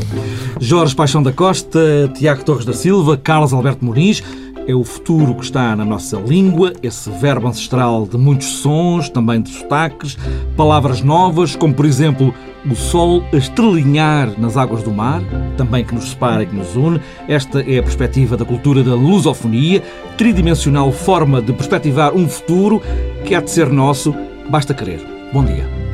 Jorge 0.61 0.95
Paixão 0.95 1.23
da 1.23 1.33
Costa, 1.33 2.11
Tiago 2.17 2.45
Torres 2.45 2.65
da 2.65 2.73
Silva, 2.73 3.17
Carlos 3.17 3.53
Alberto 3.53 3.85
Muniz. 3.85 4.23
É 4.69 4.75
o 4.75 4.85
futuro 4.85 5.35
que 5.35 5.45
está 5.45 5.75
na 5.75 5.85
nossa 5.85 6.19
língua, 6.19 6.75
esse 6.83 7.09
verbo 7.11 7.49
ancestral 7.49 8.07
de 8.07 8.19
muitos 8.19 8.49
sons, 8.49 9.09
também 9.09 9.41
de 9.41 9.49
sotaques, 9.49 10.19
palavras 10.59 11.01
novas, 11.01 11.57
como 11.57 11.73
por 11.73 11.87
exemplo 11.87 12.35
o 12.71 12.77
sol 12.77 13.25
a 13.33 13.37
estrelinhar 13.37 14.39
nas 14.39 14.59
águas 14.59 14.83
do 14.83 14.91
mar, 14.91 15.23
também 15.57 15.83
que 15.83 15.95
nos 15.95 16.11
separa 16.11 16.43
e 16.43 16.47
que 16.47 16.55
nos 16.55 16.77
une. 16.77 17.01
Esta 17.27 17.63
é 17.63 17.79
a 17.79 17.83
perspectiva 17.83 18.37
da 18.37 18.45
cultura 18.45 18.83
da 18.83 18.95
lusofonia, 18.95 19.83
tridimensional 20.19 20.93
forma 20.93 21.41
de 21.41 21.55
perspectivar 21.55 22.15
um 22.15 22.29
futuro 22.29 22.83
que 23.25 23.35
há 23.35 23.41
de 23.41 23.51
ser 23.51 23.71
nosso, 23.71 24.15
basta 24.51 24.75
querer. 24.75 25.01
Bom 25.33 25.45
dia. 25.45 25.88